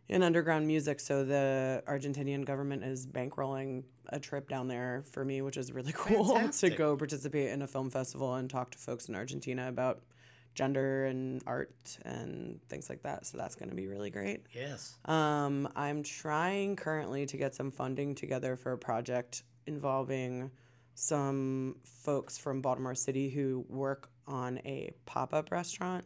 in 0.09 0.23
underground 0.23 0.67
music. 0.67 0.99
So 0.99 1.23
the 1.23 1.83
Argentinian 1.87 2.45
government 2.45 2.83
is 2.83 3.07
bankrolling 3.07 3.83
a 4.09 4.19
trip 4.19 4.49
down 4.49 4.67
there 4.67 5.03
for 5.11 5.23
me, 5.23 5.41
which 5.41 5.57
is 5.57 5.71
really 5.71 5.93
cool 5.95 6.39
to 6.59 6.69
go 6.69 6.95
participate 6.95 7.51
in 7.51 7.61
a 7.61 7.67
film 7.67 7.89
festival 7.89 8.35
and 8.35 8.49
talk 8.49 8.71
to 8.71 8.77
folks 8.77 9.09
in 9.09 9.15
Argentina 9.15 9.67
about 9.69 10.01
gender 10.55 11.05
and 11.05 11.41
art 11.47 11.97
and 12.05 12.59
things 12.69 12.89
like 12.89 13.01
that. 13.03 13.25
So 13.25 13.37
that's 13.37 13.55
going 13.55 13.69
to 13.69 13.75
be 13.75 13.87
really 13.87 14.09
great. 14.09 14.45
Yes. 14.51 14.97
Um, 15.05 15.67
I'm 15.75 16.03
trying 16.03 16.75
currently 16.75 17.25
to 17.25 17.37
get 17.37 17.55
some 17.55 17.71
funding 17.71 18.13
together 18.13 18.55
for 18.55 18.73
a 18.73 18.77
project 18.77 19.43
involving 19.65 20.51
some 20.95 21.77
folks 21.83 22.37
from 22.37 22.61
Baltimore 22.61 22.93
City 22.93 23.29
who 23.29 23.65
work 23.67 24.09
on 24.27 24.59
a 24.65 24.91
pop 25.05 25.33
up 25.33 25.51
restaurant 25.51 26.05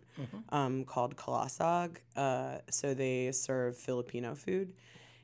um, 0.50 0.84
called 0.86 1.16
Colosog. 1.16 1.98
Uh, 2.16 2.58
so 2.70 2.94
they 2.94 3.32
serve 3.32 3.78
Filipino 3.78 4.36
food 4.36 4.74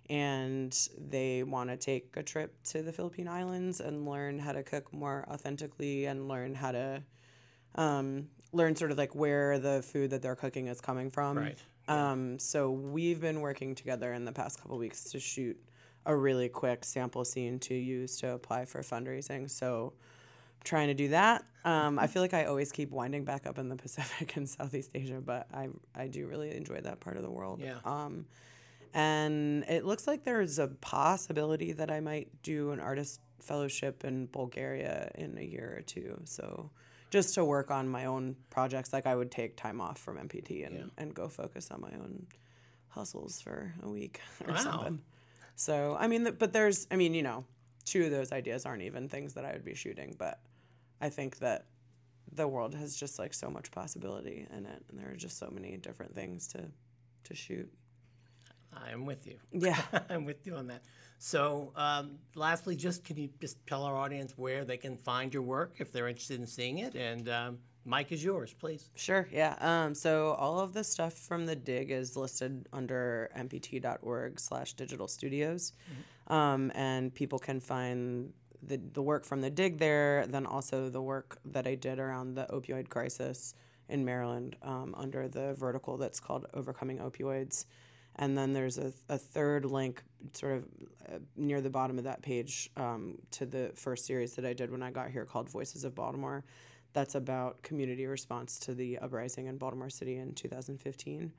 and 0.09 0.89
they 0.97 1.43
want 1.43 1.69
to 1.69 1.77
take 1.77 2.15
a 2.17 2.23
trip 2.23 2.55
to 2.63 2.81
the 2.81 2.91
Philippine 2.91 3.27
Islands 3.27 3.79
and 3.79 4.05
learn 4.05 4.37
how 4.37 4.51
to 4.51 4.63
cook 4.63 4.91
more 4.93 5.25
authentically 5.29 6.05
and 6.05 6.27
learn 6.27 6.53
how 6.53 6.71
to 6.71 7.03
um, 7.75 8.27
learn 8.51 8.75
sort 8.75 8.91
of 8.91 8.97
like 8.97 9.15
where 9.15 9.59
the 9.59 9.81
food 9.81 10.09
that 10.11 10.21
they're 10.21 10.35
cooking 10.35 10.67
is 10.67 10.81
coming 10.81 11.09
from. 11.09 11.37
Right. 11.37 11.57
Um, 11.87 12.39
so 12.39 12.71
we've 12.71 13.19
been 13.19 13.41
working 13.41 13.75
together 13.75 14.13
in 14.13 14.25
the 14.25 14.31
past 14.31 14.61
couple 14.61 14.77
weeks 14.77 15.05
to 15.11 15.19
shoot 15.19 15.57
a 16.05 16.15
really 16.15 16.49
quick 16.49 16.83
sample 16.83 17.25
scene 17.25 17.59
to 17.59 17.73
use 17.73 18.17
to 18.19 18.31
apply 18.31 18.65
for 18.65 18.81
fundraising. 18.81 19.49
So 19.49 19.93
trying 20.63 20.87
to 20.87 20.93
do 20.93 21.09
that. 21.09 21.43
Um, 21.65 21.97
I 21.97 22.07
feel 22.07 22.21
like 22.21 22.33
I 22.33 22.45
always 22.45 22.71
keep 22.71 22.91
winding 22.91 23.23
back 23.23 23.45
up 23.47 23.57
in 23.57 23.69
the 23.69 23.75
Pacific 23.85 24.35
and 24.35 24.47
Southeast 24.49 24.91
Asia, 24.93 25.21
but 25.23 25.47
I 25.53 25.69
I 25.95 26.07
do 26.07 26.27
really 26.27 26.55
enjoy 26.55 26.81
that 26.81 26.99
part 26.99 27.17
of 27.17 27.23
the 27.23 27.31
world. 27.31 27.61
Yeah. 27.61 27.77
Um, 27.85 28.25
and 28.93 29.63
it 29.67 29.85
looks 29.85 30.05
like 30.07 30.23
there's 30.23 30.59
a 30.59 30.67
possibility 30.67 31.71
that 31.73 31.89
I 31.89 31.99
might 31.99 32.29
do 32.43 32.71
an 32.71 32.79
artist 32.79 33.19
fellowship 33.39 34.03
in 34.03 34.27
Bulgaria 34.27 35.11
in 35.15 35.37
a 35.37 35.41
year 35.41 35.75
or 35.77 35.81
two. 35.81 36.21
So 36.25 36.69
just 37.09 37.33
to 37.35 37.45
work 37.45 37.71
on 37.71 37.87
my 37.87 38.05
own 38.05 38.35
projects, 38.49 38.93
like 38.93 39.05
I 39.07 39.15
would 39.15 39.31
take 39.31 39.55
time 39.57 39.81
off 39.81 39.97
from 39.99 40.17
MPT 40.17 40.65
and, 40.65 40.91
and 40.97 41.13
go 41.13 41.27
focus 41.27 41.69
on 41.71 41.81
my 41.81 41.91
own 41.99 42.27
hustles 42.89 43.41
for 43.41 43.73
a 43.83 43.89
week 43.89 44.21
or 44.47 44.53
Wow. 44.53 44.59
something. 44.59 45.01
So 45.55 45.95
I 45.99 46.07
mean, 46.07 46.35
but 46.37 46.53
there's, 46.53 46.87
I 46.91 46.95
mean, 46.95 47.13
you 47.13 47.23
know, 47.23 47.45
two 47.85 48.05
of 48.05 48.11
those 48.11 48.31
ideas 48.31 48.65
aren't 48.65 48.83
even 48.83 49.09
things 49.09 49.33
that 49.33 49.43
I 49.45 49.53
would 49.53 49.65
be 49.65 49.75
shooting, 49.75 50.15
but 50.17 50.39
I 51.03 51.09
think 51.09 51.39
that 51.39 51.65
the 52.31 52.47
world 52.47 52.73
has 52.75 52.95
just 52.95 53.19
like 53.19 53.33
so 53.33 53.49
much 53.49 53.71
possibility 53.71 54.47
in 54.57 54.65
it, 54.65 54.83
and 54.89 54.97
there 54.97 55.11
are 55.11 55.17
just 55.17 55.37
so 55.37 55.49
many 55.51 55.75
different 55.75 56.15
things 56.15 56.47
to 56.49 56.61
to 57.25 57.35
shoot. 57.35 57.69
I'm 58.73 59.05
with 59.05 59.27
you. 59.27 59.37
Yeah. 59.51 59.81
I'm 60.09 60.25
with 60.25 60.47
you 60.47 60.55
on 60.55 60.67
that. 60.67 60.83
So, 61.19 61.73
um, 61.75 62.17
lastly, 62.35 62.75
just 62.75 63.03
can 63.03 63.17
you 63.17 63.29
just 63.39 63.57
tell 63.67 63.83
our 63.83 63.95
audience 63.95 64.33
where 64.37 64.65
they 64.65 64.77
can 64.77 64.97
find 64.97 65.33
your 65.33 65.43
work 65.43 65.75
if 65.79 65.91
they're 65.91 66.07
interested 66.07 66.39
in 66.39 66.47
seeing 66.47 66.79
it? 66.79 66.95
And 66.95 67.29
um, 67.29 67.59
Mike 67.85 68.11
is 68.11 68.23
yours, 68.23 68.53
please. 68.53 68.89
Sure, 68.95 69.27
yeah. 69.31 69.55
Um, 69.59 69.93
so 69.93 70.31
all 70.31 70.59
of 70.59 70.73
the 70.73 70.83
stuff 70.83 71.13
from 71.13 71.45
the 71.45 71.55
dig 71.55 71.91
is 71.91 72.15
listed 72.15 72.67
under 72.73 73.29
mpt.org 73.37 74.39
slash 74.39 74.73
digital 74.73 75.07
studios. 75.07 75.73
Um, 76.27 76.71
and 76.73 77.13
people 77.13 77.39
can 77.39 77.59
find 77.59 78.33
the, 78.65 78.77
the 78.77 79.01
work 79.01 79.25
from 79.25 79.41
the 79.41 79.49
dig 79.49 79.77
there, 79.77 80.25
then 80.27 80.45
also 80.45 80.89
the 80.89 81.01
work 81.01 81.37
that 81.45 81.67
I 81.67 81.75
did 81.75 81.99
around 81.99 82.35
the 82.35 82.45
opioid 82.45 82.89
crisis 82.89 83.53
in 83.89 84.05
Maryland 84.05 84.55
um, 84.61 84.95
under 84.97 85.27
the 85.27 85.53
vertical 85.53 85.97
that's 85.97 86.19
called 86.19 86.45
Overcoming 86.53 86.99
Opioids. 86.99 87.65
And 88.15 88.37
then 88.37 88.53
there's 88.53 88.77
a, 88.77 88.93
a 89.09 89.17
third 89.17 89.65
link, 89.65 90.03
sort 90.33 90.57
of 90.57 90.63
uh, 91.09 91.19
near 91.35 91.61
the 91.61 91.69
bottom 91.69 91.97
of 91.97 92.03
that 92.03 92.21
page, 92.21 92.69
um, 92.77 93.17
to 93.31 93.45
the 93.45 93.71
first 93.75 94.05
series 94.05 94.33
that 94.35 94.45
I 94.45 94.53
did 94.53 94.71
when 94.71 94.83
I 94.83 94.91
got 94.91 95.09
here 95.09 95.25
called 95.25 95.49
Voices 95.49 95.83
of 95.83 95.95
Baltimore. 95.95 96.43
That's 96.93 97.15
about 97.15 97.63
community 97.63 98.05
response 98.05 98.59
to 98.59 98.75
the 98.75 98.99
uprising 98.99 99.47
in 99.47 99.57
Baltimore 99.57 99.89
City 99.89 100.17
in 100.17 100.33
2015. 100.33 101.31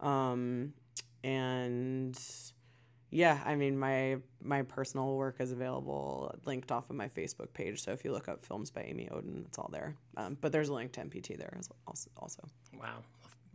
Um, 0.00 0.72
and 1.22 2.18
yeah, 3.12 3.40
I 3.44 3.54
mean 3.54 3.78
my 3.78 4.16
my 4.42 4.62
personal 4.62 5.14
work 5.16 5.36
is 5.38 5.52
available 5.52 6.34
linked 6.46 6.72
off 6.72 6.90
of 6.90 6.96
my 6.96 7.08
Facebook 7.08 7.52
page. 7.52 7.82
So 7.84 7.92
if 7.92 8.04
you 8.04 8.10
look 8.12 8.26
up 8.28 8.42
films 8.42 8.70
by 8.70 8.82
Amy 8.82 9.08
Oden, 9.12 9.44
it's 9.46 9.58
all 9.58 9.70
there. 9.72 9.94
Um, 10.16 10.36
but 10.40 10.50
there's 10.50 10.70
a 10.70 10.74
link 10.74 10.90
to 10.92 11.00
MPT 11.02 11.36
there 11.38 11.54
as 11.58 11.68
well, 11.70 11.94
also. 12.16 12.42
Wow. 12.80 12.98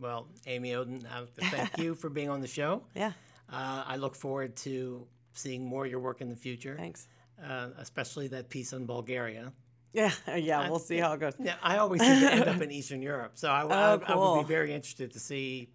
Well, 0.00 0.28
Amy 0.46 0.70
Oden, 0.70 1.04
I 1.12 1.24
thank 1.50 1.76
you 1.76 1.94
for 1.94 2.08
being 2.08 2.30
on 2.30 2.40
the 2.40 2.46
show. 2.46 2.82
Yeah, 2.94 3.12
Uh, 3.52 3.82
I 3.86 3.96
look 3.96 4.14
forward 4.14 4.54
to 4.66 5.06
seeing 5.34 5.64
more 5.66 5.84
of 5.84 5.90
your 5.90 6.00
work 6.00 6.20
in 6.20 6.28
the 6.28 6.36
future, 6.36 6.76
thanks. 6.78 7.08
uh, 7.44 7.68
especially 7.78 8.28
that 8.28 8.48
piece 8.48 8.72
on 8.72 8.86
Bulgaria. 8.86 9.52
Yeah, 9.94 10.12
yeah, 10.36 10.68
we'll 10.68 10.78
see 10.90 10.98
how 10.98 11.14
it 11.14 11.20
goes. 11.20 11.32
Yeah, 11.40 11.54
I 11.62 11.78
always 11.78 12.02
seem 12.02 12.20
to 12.20 12.30
end 12.32 12.44
up 12.48 12.60
in 12.66 12.70
Eastern 12.70 13.00
Europe, 13.02 13.32
so 13.34 13.48
I, 13.50 13.62
I- 13.62 13.94
I 14.12 14.14
would 14.14 14.42
be 14.42 14.46
very 14.46 14.72
interested 14.74 15.12
to 15.14 15.18
see 15.18 15.70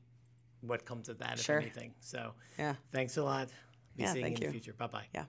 what 0.61 0.85
comes 0.85 1.09
of 1.09 1.17
that, 1.17 1.39
if 1.39 1.49
anything. 1.49 1.93
So, 1.99 2.33
Yeah. 2.59 2.75
thanks 2.91 3.17
a 3.17 3.23
lot. 3.23 3.49
Be 3.95 4.03
Yeah, 4.03 4.13
seeing 4.13 4.25
thank 4.25 4.39
you 4.39 4.47
in 4.47 4.53
you. 4.53 4.59
the 4.59 4.63
future. 4.63 4.73
Bye 4.77 4.87
bye. 4.87 5.05
Yeah. 5.13 5.25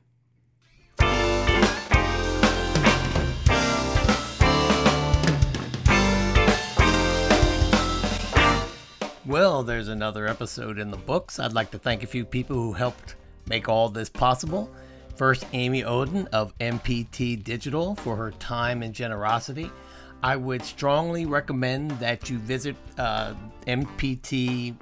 Well, 9.27 9.63
there's 9.63 9.89
another 9.89 10.27
episode 10.29 10.79
in 10.79 10.91
the 10.91 10.99
books. 10.99 11.39
I'd 11.41 11.55
like 11.55 11.71
to 11.71 11.79
thank 11.79 12.03
a 12.03 12.07
few 12.07 12.27
people 12.27 12.57
who 12.57 12.73
helped 12.75 13.17
make 13.49 13.71
all 13.71 13.89
this 13.89 14.11
possible. 14.11 14.71
First, 15.17 15.47
Amy 15.55 15.83
Oden 15.83 16.29
of 16.29 16.57
MPT 16.59 17.43
Digital 17.43 17.95
for 17.97 18.17
her 18.17 18.33
time 18.33 18.83
and 18.83 18.93
generosity. 18.95 19.71
I 20.23 20.37
would 20.37 20.63
strongly 20.63 21.25
recommend 21.25 21.93
that 21.93 22.29
you 22.29 22.39
visit 22.39 22.77
uh, 22.99 23.33
mpt.org. 23.67 24.77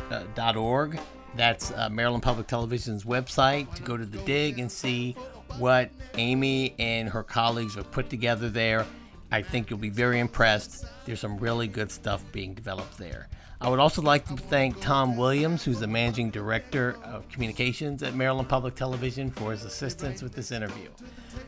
That's 1.35 1.71
uh, 1.73 1.89
Maryland 1.91 2.23
Public 2.23 2.47
Television's 2.47 3.05
website 3.05 3.75
to 3.75 3.83
go 3.83 3.97
to 3.97 4.05
the 4.05 4.19
dig 4.19 4.59
and 4.59 4.71
see 4.71 5.17
what 5.59 5.91
Amy 6.15 6.75
and 6.79 7.09
her 7.09 7.23
colleagues 7.23 7.75
have 7.75 7.91
put 7.91 8.11
together 8.11 8.49
there. 8.51 8.87
I 9.31 9.41
think 9.41 9.71
you'll 9.71 9.79
be 9.79 9.91
very 9.91 10.21
impressed. 10.21 10.85
There's 11.07 11.21
some 11.21 11.39
really 11.39 11.67
good 11.67 11.91
stuff 11.91 12.23
being 12.33 12.53
developed 12.53 12.99
there. 12.99 13.29
I 13.63 13.69
would 13.69 13.79
also 13.79 14.03
like 14.03 14.27
to 14.27 14.37
thank 14.37 14.81
Tom 14.81 15.17
Williams, 15.17 15.65
who's 15.65 15.79
the 15.79 15.87
managing 15.87 16.31
director 16.31 16.97
of 17.05 17.29
communications 17.29 18.03
at 18.03 18.15
Maryland 18.15 18.49
Public 18.49 18.75
Television, 18.75 19.31
for 19.31 19.53
his 19.53 19.65
assistance 19.65 20.21
with 20.21 20.35
this 20.35 20.51
interview. 20.51 20.89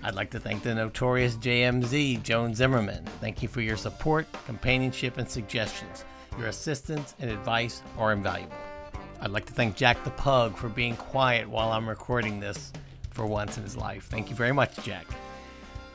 I'd 0.02 0.14
like 0.14 0.30
to 0.30 0.40
thank 0.40 0.62
the 0.62 0.74
notorious 0.74 1.36
JMZ, 1.36 2.22
Joan 2.22 2.54
Zimmerman. 2.54 3.04
Thank 3.20 3.42
you 3.42 3.48
for 3.48 3.60
your 3.60 3.76
support, 3.76 4.26
companionship, 4.46 5.18
and 5.18 5.28
suggestions. 5.28 6.04
Your 6.38 6.46
assistance 6.46 7.16
and 7.18 7.30
advice 7.30 7.82
are 7.98 8.12
invaluable. 8.12 8.56
I'd 9.20 9.30
like 9.30 9.46
to 9.46 9.52
thank 9.52 9.76
Jack 9.76 10.02
the 10.04 10.10
Pug 10.10 10.56
for 10.56 10.68
being 10.68 10.96
quiet 10.96 11.48
while 11.48 11.72
I'm 11.72 11.88
recording 11.88 12.40
this 12.40 12.72
for 13.10 13.26
once 13.26 13.56
in 13.56 13.62
his 13.62 13.76
life. 13.76 14.06
Thank 14.06 14.30
you 14.30 14.36
very 14.36 14.52
much, 14.52 14.76
Jack. 14.84 15.06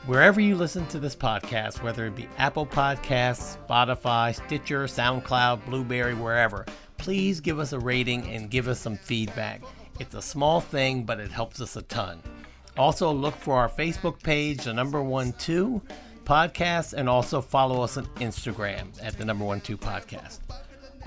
Wherever 0.06 0.40
you 0.40 0.56
listen 0.56 0.86
to 0.86 0.98
this 0.98 1.14
podcast, 1.14 1.82
whether 1.82 2.06
it 2.06 2.16
be 2.16 2.26
Apple 2.38 2.66
Podcasts, 2.66 3.58
Spotify, 3.66 4.34
Stitcher, 4.34 4.84
SoundCloud, 4.84 5.66
Blubrry, 5.66 6.14
wherever, 6.14 6.64
please 6.96 7.40
give 7.40 7.58
us 7.58 7.72
a 7.72 7.78
rating 7.78 8.26
and 8.28 8.50
give 8.50 8.66
us 8.66 8.80
some 8.80 8.96
feedback. 8.96 9.62
It's 9.98 10.14
a 10.14 10.22
small 10.22 10.60
thing, 10.60 11.04
but 11.04 11.20
it 11.20 11.30
helps 11.30 11.60
us 11.60 11.76
a 11.76 11.82
ton. 11.82 12.22
Also, 12.78 13.12
look 13.12 13.34
for 13.34 13.56
our 13.56 13.68
Facebook 13.68 14.22
page, 14.22 14.64
the 14.64 14.72
number 14.72 15.02
one 15.02 15.34
two 15.34 15.82
podcast, 16.24 16.94
and 16.94 17.08
also 17.08 17.42
follow 17.42 17.82
us 17.82 17.98
on 17.98 18.06
Instagram 18.16 18.86
at 19.02 19.18
the 19.18 19.24
number 19.24 19.44
one 19.44 19.60
two 19.60 19.76
podcast. 19.76 20.38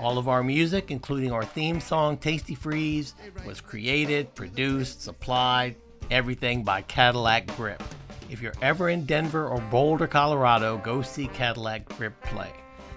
All 0.00 0.18
of 0.18 0.28
our 0.28 0.42
music, 0.42 0.90
including 0.90 1.32
our 1.32 1.44
theme 1.44 1.80
song, 1.80 2.16
Tasty 2.16 2.54
Freeze, 2.54 3.14
was 3.46 3.60
created, 3.60 4.34
produced, 4.34 5.02
supplied, 5.02 5.76
everything 6.10 6.64
by 6.64 6.82
Cadillac 6.82 7.46
Grip. 7.56 7.82
If 8.30 8.42
you're 8.42 8.54
ever 8.62 8.88
in 8.88 9.04
Denver 9.04 9.46
or 9.46 9.60
Boulder, 9.60 10.06
Colorado, 10.06 10.78
go 10.78 11.02
see 11.02 11.28
Cadillac 11.28 11.84
Grip 11.96 12.20
play. 12.22 12.50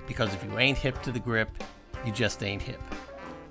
Because 0.07 0.33
if 0.33 0.43
you 0.43 0.57
ain't 0.57 0.77
hip 0.77 1.01
to 1.03 1.11
the 1.11 1.19
grip, 1.19 1.49
you 2.05 2.11
just 2.11 2.41
ain't 2.41 2.61
hip. 2.61 2.81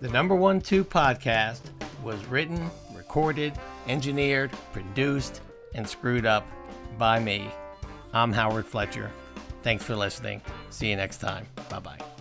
The 0.00 0.08
number 0.08 0.34
one 0.34 0.60
two 0.60 0.84
podcast 0.84 1.60
was 2.02 2.24
written, 2.26 2.70
recorded, 2.94 3.52
engineered, 3.86 4.50
produced, 4.72 5.40
and 5.74 5.88
screwed 5.88 6.26
up 6.26 6.46
by 6.98 7.20
me. 7.20 7.50
I'm 8.12 8.32
Howard 8.32 8.66
Fletcher. 8.66 9.10
Thanks 9.62 9.84
for 9.84 9.96
listening. 9.96 10.42
See 10.70 10.88
you 10.90 10.96
next 10.96 11.18
time. 11.18 11.46
Bye 11.68 11.80
bye. 11.80 12.15